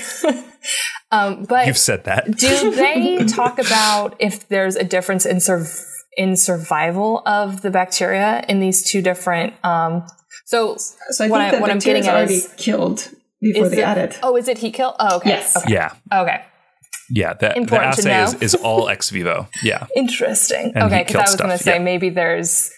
[1.13, 2.37] um, but you've said that.
[2.37, 5.69] do they talk about if there's a difference in sur-
[6.17, 9.55] in survival of the bacteria in these two different?
[9.65, 10.05] Um,
[10.47, 13.09] so, so I think I, that what I'm getting at already is, killed
[13.43, 14.19] before they it, add it.
[14.23, 14.95] Oh, is it heat kill?
[14.99, 15.31] Oh, okay.
[15.31, 15.57] Yes.
[15.57, 15.73] Okay.
[15.73, 15.95] Yeah.
[16.13, 16.45] Okay.
[17.11, 19.49] Yeah, the, the assay is, is all ex vivo.
[19.63, 19.87] Yeah.
[19.97, 20.73] Interesting.
[20.75, 21.83] And okay, because I was going to say yeah.
[21.83, 22.71] maybe there's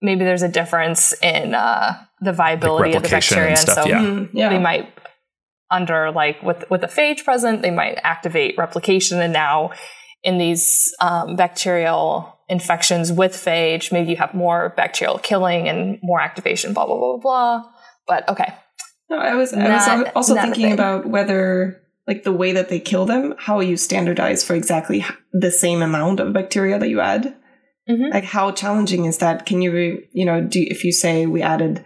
[0.00, 3.84] maybe there's a difference in uh, the viability like of the bacteria, and, stuff, and
[3.84, 4.00] so yeah.
[4.00, 4.36] Mm-hmm.
[4.36, 4.48] yeah.
[4.48, 4.88] they might
[5.70, 9.72] under like with with a phage present, they might activate replication, and now
[10.22, 16.20] in these um, bacterial infections with phage, maybe you have more bacterial killing and more
[16.20, 16.72] activation.
[16.72, 17.70] Blah Blah blah blah blah.
[18.06, 18.54] But okay.
[19.08, 23.04] No, I was I was also thinking about whether like the way that they kill
[23.04, 27.34] them, how you standardize for exactly the same amount of bacteria that you add.
[27.88, 28.12] Mm-hmm.
[28.12, 29.46] Like how challenging is that?
[29.46, 31.84] Can you, you know, do if you say we added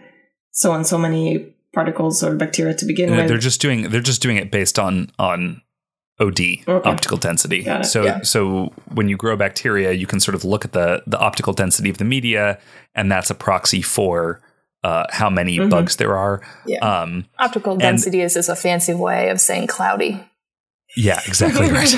[0.51, 3.27] so and so many particles or bacteria to begin with?
[3.27, 5.61] They're just doing they're just doing it based on on
[6.19, 6.89] OD okay.
[6.89, 7.63] optical density.
[7.83, 8.21] So yeah.
[8.21, 11.89] so when you grow bacteria, you can sort of look at the the optical density
[11.89, 12.59] of the media,
[12.95, 14.41] and that's a proxy for
[14.83, 15.69] uh, how many mm-hmm.
[15.69, 16.41] bugs there are.
[16.65, 16.79] Yeah.
[16.79, 20.23] Um, optical density is just a fancy way of saying cloudy.
[20.97, 21.93] Yeah, exactly right.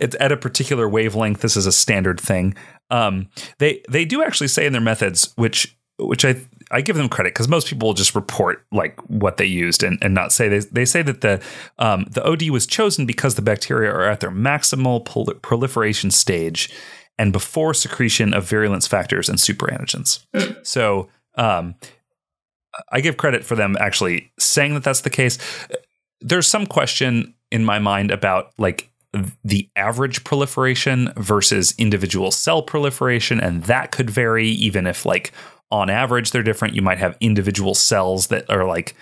[0.00, 1.40] it's at a particular wavelength.
[1.40, 2.54] This is a standard thing.
[2.90, 3.28] Um,
[3.58, 6.36] they they do actually say in their methods, which which I
[6.70, 9.98] I give them credit because most people will just report like what they used and,
[10.02, 11.40] and not say they they say that the
[11.78, 16.70] um, the OD was chosen because the bacteria are at their maximal prol- proliferation stage
[17.18, 20.24] and before secretion of virulence factors and superantigens.
[20.34, 20.66] Mm.
[20.66, 21.74] So um,
[22.90, 25.38] I give credit for them actually saying that that's the case.
[26.20, 28.90] There's some question in my mind about like
[29.44, 35.32] the average proliferation versus individual cell proliferation and that could vary even if like
[35.70, 36.74] on average they're different.
[36.74, 38.94] You might have individual cells that are like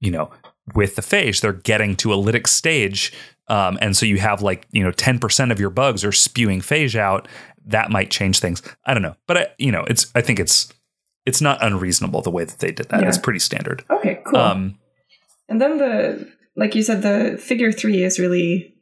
[0.00, 0.30] you know
[0.74, 3.12] with the phage they're getting to a lytic stage
[3.48, 6.94] um, and so you have like you know 10% of your bugs are spewing phage
[6.94, 7.28] out.
[7.66, 8.62] That might change things.
[8.84, 9.16] I don't know.
[9.26, 10.72] But I, you know it's i think it's
[11.26, 13.08] it's not unreasonable the way that they did that yeah.
[13.08, 14.78] it's pretty standard okay cool um,
[15.48, 18.74] and then the like you said, the figure three is really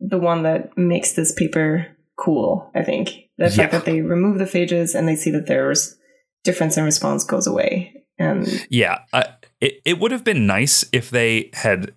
[0.00, 1.86] the one that makes this paper
[2.16, 3.28] cool, I think.
[3.38, 3.50] The yeah.
[3.50, 5.96] fact that they remove the phages and they see that there's
[6.44, 7.94] difference in response goes away.
[8.18, 9.24] And yeah, uh,
[9.60, 11.94] it, it would have been nice if they had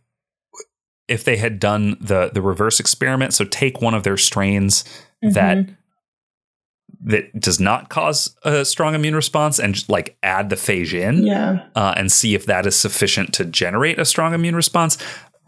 [1.10, 3.34] if they had done the the reverse experiment.
[3.34, 4.84] So take one of their strains
[5.24, 5.32] mm-hmm.
[5.32, 5.70] that
[7.06, 11.26] that does not cause a strong immune response and just like add the phage in
[11.26, 11.66] yeah.
[11.76, 14.98] uh, and see if that is sufficient to generate a strong immune response.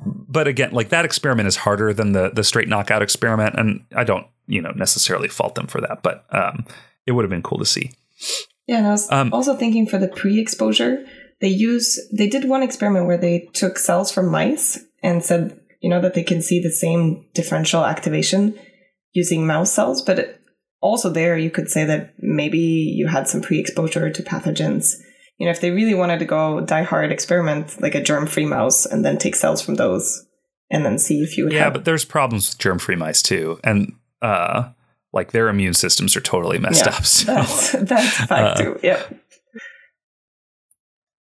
[0.06, 4.03] But again, like that experiment is harder than the the straight knockout experiment, and I
[4.03, 6.66] don't you know necessarily fault them for that, but um,
[7.06, 7.91] it would have been cool to see.
[8.68, 11.06] Yeah, and I was um, also thinking for the pre-exposure,
[11.39, 15.89] they use they did one experiment where they took cells from mice and said you
[15.89, 18.60] know that they can see the same differential activation
[19.14, 20.41] using mouse cells, but it,
[20.86, 24.94] also there you could say that maybe you had some pre-exposure to pathogens.
[25.38, 28.86] You know if they really wanted to go die hard experiment like a germ-free mouse
[28.86, 30.26] and then take cells from those
[30.72, 31.60] and then see if you would have.
[31.60, 33.60] yeah have- but there's problems with germ-free mice too.
[33.64, 34.70] And uh
[35.12, 37.26] like their immune systems are totally messed yeah, up so.
[37.34, 38.80] that's that's a fact uh, too.
[38.84, 39.02] Yeah.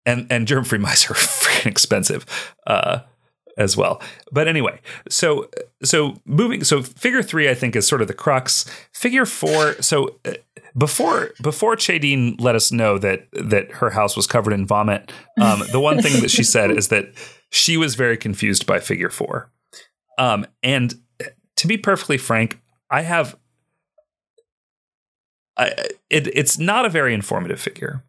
[0.07, 2.27] and and germ-free mice are freaking expensive.
[2.67, 3.01] Uh
[3.57, 4.01] as well.
[4.33, 5.49] But anyway, so
[5.83, 8.65] so moving so figure 3 I think is sort of the crux.
[8.93, 10.35] Figure 4 so uh,
[10.77, 15.63] before before Chadine let us know that that her house was covered in vomit, um,
[15.73, 17.13] the one thing that she said is that
[17.51, 19.51] she was very confused by figure 4.
[20.19, 20.95] Um, and
[21.57, 23.37] to be perfectly frank, I have
[25.57, 25.69] I,
[26.11, 28.05] it, it's not a very informative figure.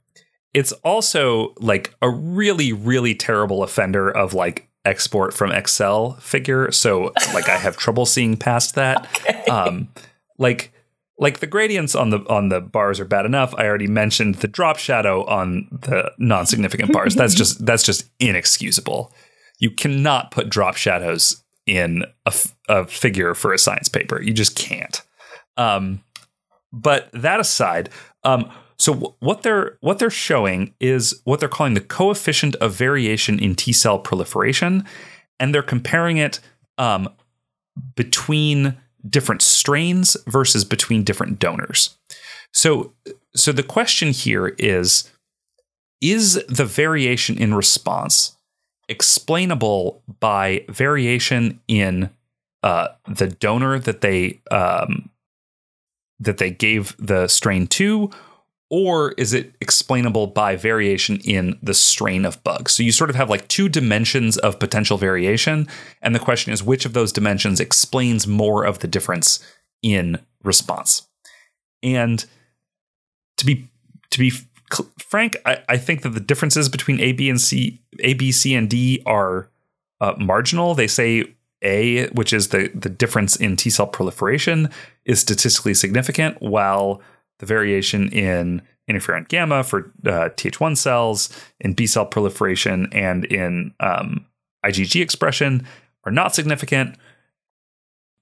[0.53, 7.11] It's also like a really, really terrible offender of like export from Excel figure, so
[7.33, 9.07] like I have trouble seeing past that.
[9.25, 9.51] Okay.
[9.51, 9.89] Um,
[10.37, 10.71] like
[11.17, 13.53] like the gradients on the on the bars are bad enough.
[13.57, 17.15] I already mentioned the drop shadow on the non-significant bars.
[17.15, 19.13] That's just that's just inexcusable.
[19.59, 22.33] You cannot put drop shadows in a,
[22.67, 24.21] a figure for a science paper.
[24.21, 25.01] You just can't.
[25.57, 26.03] Um,
[26.71, 27.89] but that aside,
[28.23, 33.39] um, So what they're what they're showing is what they're calling the coefficient of variation
[33.39, 34.85] in T cell proliferation,
[35.39, 36.39] and they're comparing it
[36.77, 37.09] um,
[37.95, 41.97] between different strains versus between different donors.
[42.53, 42.93] So
[43.35, 45.11] so the question here is
[46.01, 48.35] is the variation in response
[48.87, 52.09] explainable by variation in
[52.63, 55.09] uh, the donor that they um,
[56.19, 58.09] that they gave the strain to,
[58.69, 62.73] or is it explainable by variation in the strain of bugs?
[62.73, 65.67] So you sort of have like two dimensions of potential variation,
[66.01, 69.39] and the question is which of those dimensions explains more of the difference
[69.83, 71.07] in response.
[71.83, 72.25] And
[73.37, 73.69] to be
[74.09, 74.31] to be
[74.99, 78.55] frank, I, I think that the differences between A, B, and C, A, B, C,
[78.55, 79.49] and D are
[80.01, 80.73] uh, marginal.
[80.73, 84.69] They say A, which is the the difference in T cell proliferation,
[85.05, 87.01] is statistically significant, while
[87.39, 91.29] the variation in interferon gamma for uh, Th1 cells,
[91.59, 94.25] in B cell proliferation, and in um,
[94.65, 95.65] IgG expression
[96.03, 96.97] are not significant.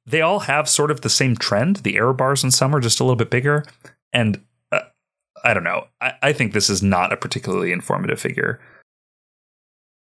[0.06, 1.78] They all have sort of the same trend.
[1.78, 3.66] The error bars in some are just a little bit bigger.
[4.12, 4.42] And
[4.72, 4.82] uh,
[5.44, 5.88] I don't know.
[6.02, 8.60] I, I think this is not a particularly informative figure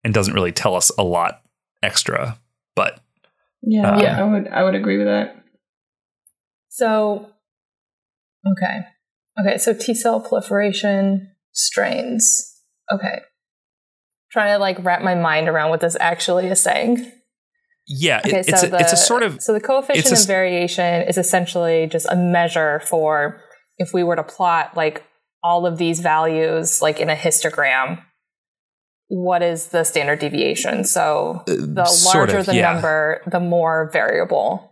[0.02, 1.42] and doesn't really tell us a lot
[1.82, 2.38] extra.
[2.74, 3.00] But
[3.62, 5.36] yeah, Um, yeah, I would I would agree with that.
[6.68, 7.30] So,
[8.46, 8.80] okay.
[9.38, 12.60] Okay, so T cell proliferation strains.
[12.92, 13.20] Okay.
[14.30, 17.10] Trying to like wrap my mind around what this actually is saying.
[17.86, 20.10] yeah, it- Okay, it's, so a, the, it's a sort of so the coefficient it's
[20.10, 23.40] a of variation is essentially just a measure for
[23.78, 25.04] if we were to plot like
[25.42, 28.02] all of these values like in a histogram,
[29.08, 30.84] what is the standard deviation?
[30.84, 32.72] So the uh, sort larger of, the yeah.
[32.72, 34.70] number, the more variable.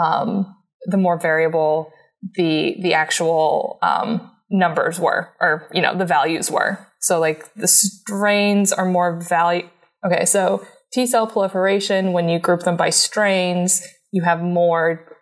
[0.00, 1.90] Um, the more variable
[2.34, 6.86] the the actual um, numbers were, or you know, the values were.
[7.00, 9.68] So like the strains are more value.
[10.04, 15.16] Okay, so T cell proliferation, when you group them by strains, you have more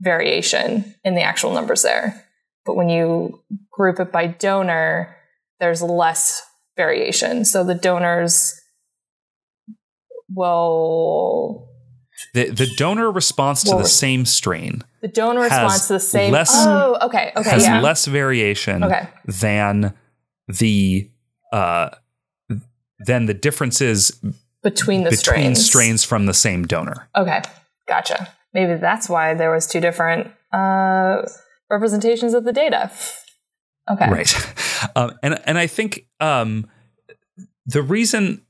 [0.00, 2.24] variation in the actual numbers there.
[2.64, 5.16] But when you group it by donor,
[5.60, 6.42] there's less
[6.76, 7.44] variation.
[7.44, 8.54] So the donors
[10.28, 11.68] will
[12.34, 16.00] the, the donor response to Well, the same strain the donor Has responds to the
[16.00, 16.32] same.
[16.32, 19.94] less- oh, okay, okay, has yeah, less variation okay, than
[20.48, 21.10] the
[21.52, 21.90] uh,
[23.06, 24.10] than the differences
[24.62, 25.66] between the between strains.
[25.66, 27.08] strains from the same donor.
[27.16, 27.42] Okay,
[27.86, 28.28] gotcha.
[28.54, 31.22] Maybe that's why there was two different uh,
[31.70, 32.90] representations of the data.
[33.90, 34.34] Okay, Right.
[34.94, 36.68] Um, and and I think um,
[37.66, 38.42] the reason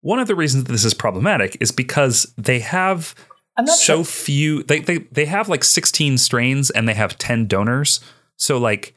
[0.00, 3.14] one of the reasons that this is problematic is because they have
[3.56, 4.04] I'm not so sure.
[4.04, 8.00] few they, they they have like 16 strains and they have 10 donors.
[8.36, 8.94] So like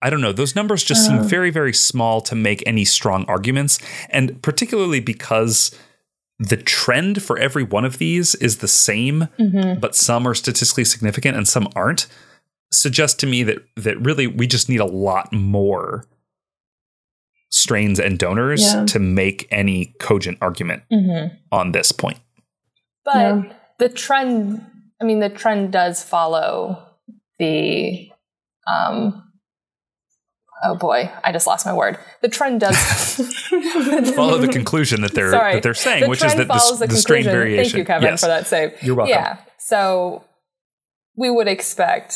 [0.00, 1.22] I don't know, those numbers just seem Uh.
[1.24, 3.78] very very small to make any strong arguments
[4.10, 5.74] and particularly because
[6.38, 9.80] the trend for every one of these is the same Mhm.
[9.80, 12.06] but some are statistically significant and some aren't
[12.72, 16.04] suggest to me that that really we just need a lot more
[17.50, 18.84] strains and donors Yeah.
[18.86, 21.36] to make any cogent argument Mhm.
[21.50, 22.18] on this point.
[23.04, 23.42] But Yeah.
[23.78, 24.64] the trend,
[25.00, 26.82] I mean, the trend does follow
[27.38, 28.10] the.
[28.66, 29.24] Um,
[30.62, 31.96] oh boy, I just lost my word.
[32.20, 32.76] The trend does
[34.14, 35.54] Follow the conclusion that they're Sorry.
[35.54, 37.32] that they're saying, The which is that the, follows the strain conclusion.
[37.32, 37.64] variation.
[37.70, 38.82] Thank you, Kevin, yes, for that save.
[38.82, 39.10] you're welcome.
[39.12, 39.36] Yeah.
[39.58, 40.24] So
[41.16, 42.14] we would expect,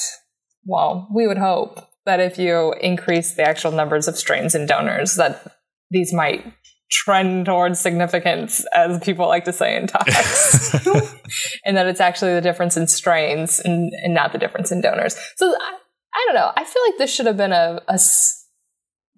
[0.67, 5.15] well, we would hope that if you increase the actual numbers of strains and donors,
[5.15, 5.57] that
[5.91, 6.45] these might
[6.91, 10.75] trend towards significance, as people like to say in talks,
[11.65, 15.17] and that it's actually the difference in strains and, and not the difference in donors.
[15.37, 15.75] So I,
[16.15, 16.53] I don't know.
[16.55, 18.47] I feel like this should have been a, a s-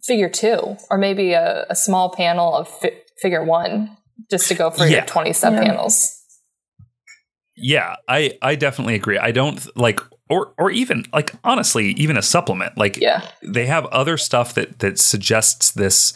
[0.05, 3.97] figure two, or maybe a, a small panel of fi- figure one,
[4.31, 5.61] just to go for your 20 sub Yeah.
[7.57, 9.19] Yeah, I I definitely agree.
[9.19, 10.01] I don't like
[10.31, 12.77] or or even like honestly, even a supplement.
[12.79, 13.23] Like Yeah.
[13.43, 16.13] they have other stuff that that suggests this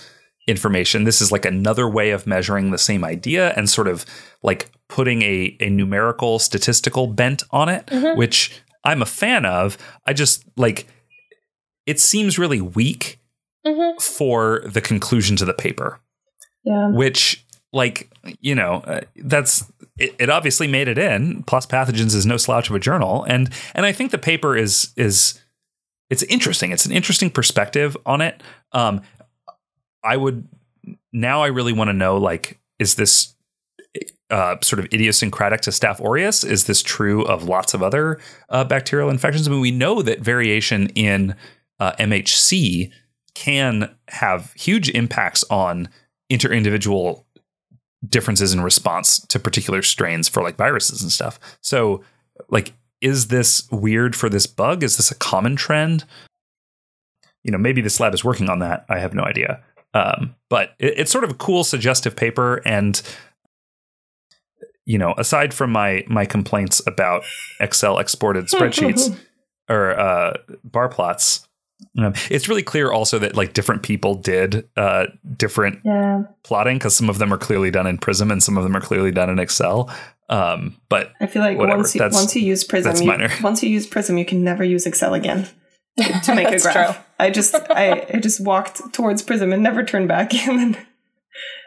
[0.47, 1.05] information.
[1.05, 4.07] This is like another way of measuring the same idea and sort of
[4.43, 8.17] like putting a a numerical statistical bent on it, Mhm.
[8.17, 9.77] which I'm a fan of.
[10.07, 10.87] I just like
[11.87, 13.19] it seems really weak
[13.67, 13.99] Mm-hmm.
[14.01, 16.01] for the conclusion to the paper
[16.65, 16.89] Yeah.
[16.93, 18.09] which like
[18.41, 19.65] you know uh, that's
[19.99, 23.51] it, it obviously made it in plus pathogens is no slouch of a journal and
[23.75, 25.41] and i think the paper is is
[26.11, 28.43] it's interesting it's an interesting perspective on it
[28.73, 29.01] um
[30.03, 30.47] i would
[31.13, 33.35] now i really want to know like is this
[34.31, 36.45] uh, sort of idiosyncratic to Staph aureus?
[36.45, 38.21] Is this true of lots of other
[38.51, 39.49] uh, bacterial infections?
[39.49, 41.35] I mean, we know that variation in
[41.81, 42.93] uh, MHC
[43.35, 45.89] can have huge impacts on
[46.29, 47.27] inter-individual
[48.07, 51.39] differences in response to particular strains for like viruses and stuff.
[51.61, 52.03] So,
[52.49, 54.83] like, is this weird for this bug?
[54.83, 56.05] Is this a common trend?
[57.45, 58.85] You know, maybe this lab is working on that.
[58.89, 59.63] I have no idea.
[59.95, 63.01] Um, but it, it's sort of a cool, suggestive paper, and
[64.85, 67.25] you know, aside from my my complaints about
[67.61, 69.17] Excel exported spreadsheets
[69.69, 70.35] or uh,
[70.65, 71.48] bar plots,
[72.31, 76.23] it's really clear also that like different people did uh, different Yeah.
[76.45, 78.81] plotting because some of them are clearly done in Prism and some of them are
[78.81, 79.91] clearly done in Excel.
[80.31, 83.29] Um, but I feel like Whatever, once you that's- once you use Prism, that's you,
[83.43, 85.49] once you use Prism, you can never use Excel again
[86.25, 86.95] to make a That's graph.
[86.97, 87.05] true.
[87.19, 90.33] I just I, I just walked towards Prism and never turned back.
[90.49, 90.87] And then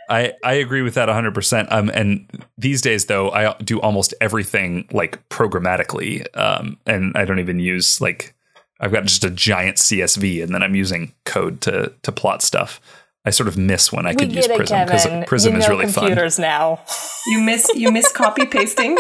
[0.09, 1.71] I, I agree with that 100%.
[1.71, 6.25] Um, and these days, though, I do almost everything like programmatically.
[6.37, 8.35] Um, and I don't even use like,
[8.81, 12.81] I've got just a giant CSV and then I'm using code to, to plot stuff.
[13.23, 15.67] I sort of miss when I we could use it, Prism because Prism you is
[15.67, 16.05] know really fun.
[16.07, 16.81] computers now.
[17.27, 18.95] you miss you miss copy pasting.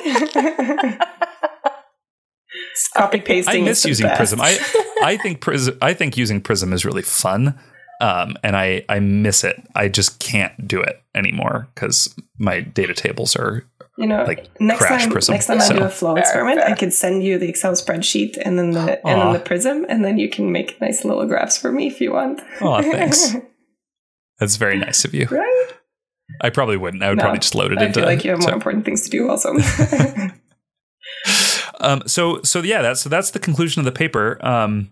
[2.95, 3.63] copy pasting.
[3.63, 4.17] I miss is the using best.
[4.17, 4.39] Prism.
[4.41, 4.59] I
[5.03, 5.75] I think Prism.
[5.81, 7.57] I think using Prism is really fun,
[7.99, 9.59] um, and I I miss it.
[9.73, 13.65] I just can't do it anymore because my data tables are.
[14.01, 16.59] You know, like, next crash time, Prism, next time I do a flow Fair, experiment,
[16.61, 16.75] I fair.
[16.75, 20.17] could send you the Excel spreadsheet and then the and then the Prism, and then
[20.17, 22.41] you can make nice little graphs for me if you want.
[22.61, 23.35] Oh, thanks.
[24.39, 25.27] That's very nice of you.
[25.29, 25.67] right?
[26.41, 27.03] I probably wouldn't.
[27.03, 27.99] I would No, probably just load it I into.
[27.99, 29.53] feel like you have more so- important things to do, also.
[31.79, 34.37] um, so so yeah, that's so that's the conclusion of the paper.
[34.45, 34.91] Um,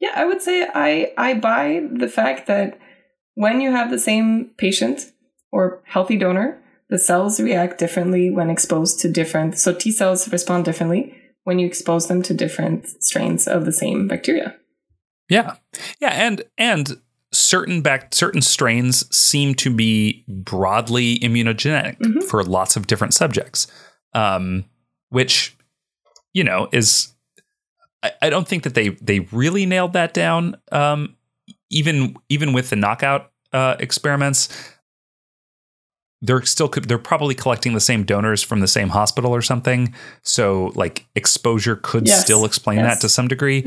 [0.00, 2.78] yeah, I would say I I buy the fact that
[3.34, 5.12] when you have the same patient
[5.52, 6.61] or healthy donor,
[6.92, 9.58] the cells react differently when exposed to different.
[9.58, 11.14] So T cells respond differently
[11.44, 14.54] when you expose them to different strains of the same bacteria.
[15.30, 15.56] Yeah,
[16.02, 17.00] yeah, and and
[17.32, 22.22] certain back certain strains seem to be broadly immunogenic Mhm.
[22.24, 23.66] for lots of different subjects,
[24.12, 24.66] um,
[25.08, 25.56] which
[26.34, 27.08] you know is
[28.02, 30.56] I, I don't think that they they really nailed that down.
[30.70, 31.16] Um,
[31.70, 34.50] even even with the knockout uh, experiments,
[36.22, 39.92] they're still they're probably collecting the same donors from the same hospital or something.
[40.22, 42.94] So like exposure could Yes, still explain yes.
[42.94, 43.64] that to some degree.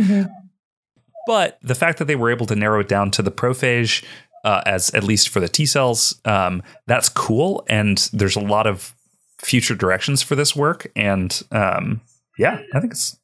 [1.28, 4.04] But the fact that they were able to narrow it down to the prophage,
[4.44, 7.66] uh, as at least for the T cells, um, that's cool.
[7.68, 8.96] And there's a lot of
[9.40, 10.88] future directions for this work.
[10.96, 12.02] And um,
[12.38, 13.18] yeah, I think it's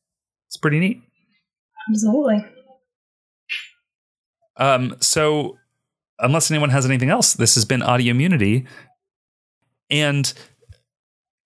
[0.48, 1.02] it's pretty neat.
[1.90, 2.44] Absolutely.
[4.58, 5.58] Um, so,
[6.20, 8.66] unless anyone has anything else, this has been Audio Immunity.
[9.92, 10.34] And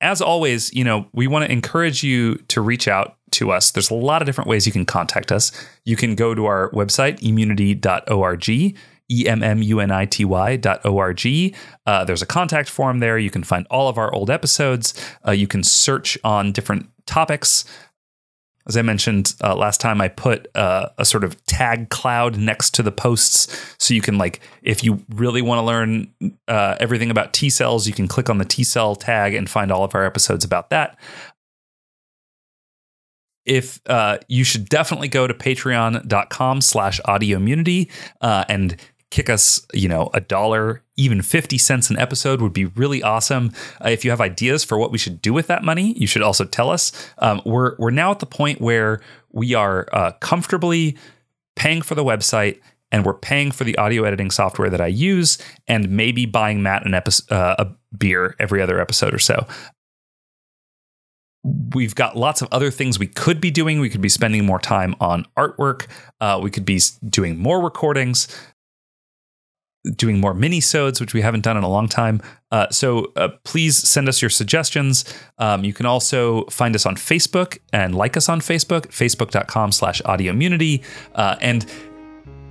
[0.01, 3.71] as always, you know, we want to encourage you to reach out to us.
[3.71, 5.51] There's a lot of different ways you can contact us.
[5.83, 8.75] You can go to our website, immunity.org.
[9.07, 11.53] E M M U N I T Y dot O R G.
[11.85, 13.19] Uh, there's a contact form there.
[13.19, 14.93] You can find all of our old episodes.
[15.27, 17.65] Uh, you can search on different topics.
[18.67, 22.73] As I mentioned uh, last time, I put uh, a sort of tag cloud next
[22.75, 26.11] to the posts, so you can like, if you really want to learn
[26.47, 29.71] uh, everything about T cells, you can click on the T cell tag and find
[29.71, 30.97] all of our episodes about that.
[33.45, 38.75] If uh, you should definitely go to patreon.com slash audioimmunity uh, and
[39.11, 43.51] kick us, you know, a dollar, even 50 cents an episode would be really awesome.
[43.83, 46.21] Uh, if you have ideas for what we should do with that money, you should
[46.21, 46.91] also tell us.
[47.19, 49.01] Um, we're, we're now at the point where
[49.31, 50.97] we are uh, comfortably
[51.55, 52.59] paying for the website
[52.91, 56.85] and we're paying for the audio editing software that I use and maybe buying Matt
[56.85, 57.67] an episode, uh, a
[57.97, 59.45] beer every other episode or so.
[61.73, 63.79] We've got lots of other things we could be doing.
[63.79, 65.85] We could be spending more time on artwork.
[66.19, 68.27] Uh, we could be doing more recordings
[69.95, 72.21] doing more mini-sodes, which we haven't done in a long time.
[72.51, 75.05] Uh, so uh, please send us your suggestions.
[75.37, 80.01] Um, you can also find us on Facebook and like us on Facebook, facebook.com slash
[80.03, 80.83] audioimmunity.
[81.13, 81.65] Uh, and,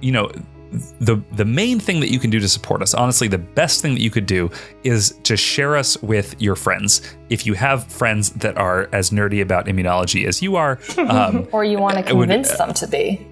[0.00, 0.30] you know,
[1.00, 3.94] the the main thing that you can do to support us, honestly, the best thing
[3.94, 4.50] that you could do
[4.82, 7.00] is to share us with your friends.
[7.30, 11.64] If you have friends that are as nerdy about immunology as you are, um, Or
[11.64, 13.24] you want to I would- convince them to be.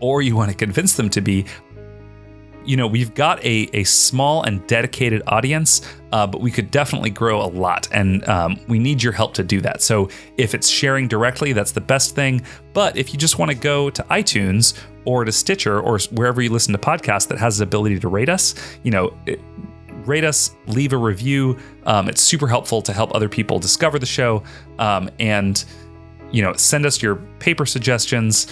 [0.00, 1.44] or you want to convince them to be,
[2.68, 5.80] you know, we've got a, a small and dedicated audience,
[6.12, 7.88] uh, but we could definitely grow a lot.
[7.92, 9.80] And um, we need your help to do that.
[9.80, 12.42] So if it's sharing directly, that's the best thing.
[12.74, 16.50] But if you just want to go to iTunes or to Stitcher or wherever you
[16.50, 19.40] listen to podcasts that has the ability to rate us, you know, it-
[20.04, 21.56] rate us, leave a review.
[21.84, 24.42] Um, it's super helpful to help other people discover the show.
[24.78, 25.64] Um, and,
[26.32, 28.46] you know, send us your paper suggestions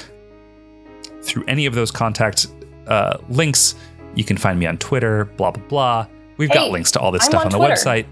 [1.22, 2.46] through any of those contact
[2.86, 3.74] uh, links.
[4.16, 6.06] You can find me on Twitter, blah, blah, blah.
[6.38, 8.06] We've got Hey, links to all this I'm stuff on on, the website.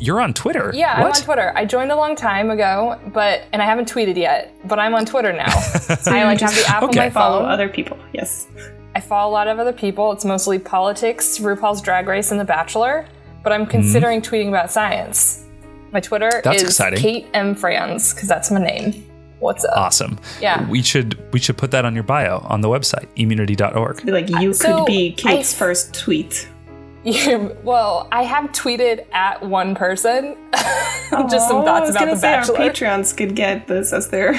[0.00, 0.70] You're on Twitter.
[0.74, 1.12] Yeah, I'm on?
[1.12, 1.52] Twitter.
[1.56, 5.06] I joined a long time ago, but and I haven't tweeted yet, but I'm on
[5.06, 5.46] Twitter now.
[6.06, 6.98] I like to have the app on Okay.
[6.98, 7.48] my Follow phone.
[7.50, 7.96] other people.
[8.12, 8.46] Yes.
[8.94, 10.12] I follow a lot of other people.
[10.12, 13.06] It's mostly politics, RuPaul's Drag Race, and The Bachelor.
[13.42, 15.44] But I'm considering tweeting about science.
[15.92, 16.30] My Twitter.
[16.44, 16.98] That's is exciting.
[16.98, 17.54] Kate M.
[17.54, 19.04] Franz because that's my name.
[19.40, 19.76] What's up?
[19.76, 20.18] Awesome.
[20.40, 20.68] Yeah.
[20.68, 24.04] We should we should put that on your bio on the website, immunity.org.
[24.04, 26.48] Like you So, could be Kate's I- first tweet.
[27.04, 32.06] You- well, I have tweeted at one person just some Oh, I thoughts was about
[32.10, 32.58] The say Bachelor.
[32.58, 34.34] Our Patreons could get this as their.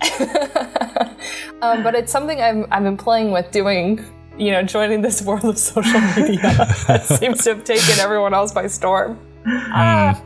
[1.62, 4.02] um, but it's something I've, I've been playing with doing,
[4.38, 6.40] you know, joining this world of social media
[6.88, 9.18] that seems to have taken everyone else by storm.
[9.46, 10.22] Ah,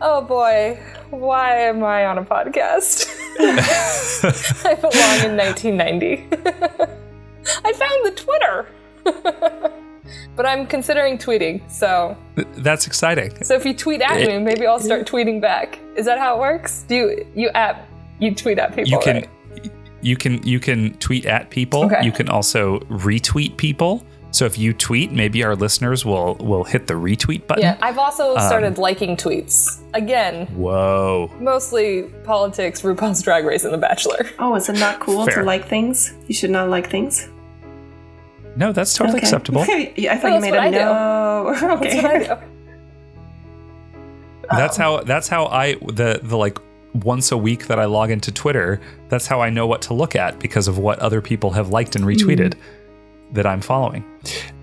[0.00, 0.78] oh boy,
[1.10, 3.08] why am I on a podcast?
[4.64, 6.26] I belong in 1990.
[7.64, 8.68] I found the Twitter.
[10.36, 13.42] but I'm considering tweeting, so That's exciting.
[13.44, 15.78] so if you tweet at me, maybe I'll start tweeting back.
[15.96, 16.84] Is that how it works?
[16.88, 17.88] Do you you at
[18.18, 18.90] you tweet at people?
[18.90, 19.72] You can right?
[20.02, 21.84] you can you can tweet at people.
[21.86, 22.04] Okay.
[22.04, 24.04] You can also retweet people.
[24.32, 27.62] So if you tweet, maybe our listeners will will hit the retweet button.
[27.62, 29.78] Yeah, I've also Um, started liking tweets.
[29.94, 31.30] Again, Whoa.
[31.38, 34.26] mostly politics, RuPaul's Drag Race, and The Bachelor.
[34.38, 35.36] Oh, is it not cool Fair.
[35.36, 36.14] to like things?
[36.28, 37.28] You should not like things.
[38.56, 39.26] No, that's totally Okay.
[39.26, 39.64] acceptable.
[39.96, 41.54] Yeah, I thought No, you made what a I no.
[41.54, 41.62] That's
[41.96, 42.26] okay.
[42.26, 42.36] do.
[44.50, 46.58] That's how that's how I the the like
[47.04, 50.14] once a week that I log into Twitter, that's how I know what to look
[50.14, 52.54] at because of what other people have liked and retweeted
[53.32, 54.04] that I'm following.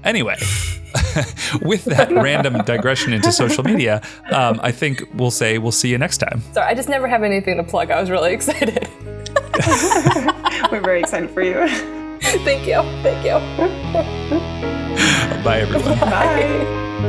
[0.03, 0.37] Anyway,
[1.61, 4.01] with that random digression into social media,
[4.31, 6.41] um, I think we'll say we'll see you next time.
[6.53, 7.91] Sorry, I just never have anything to plug.
[7.91, 8.87] I was really excited.
[10.71, 11.67] We're very excited for you.
[12.19, 12.81] Thank you.
[13.03, 13.39] Thank you.
[15.43, 15.99] Bye, everyone.
[15.99, 17.05] Bye.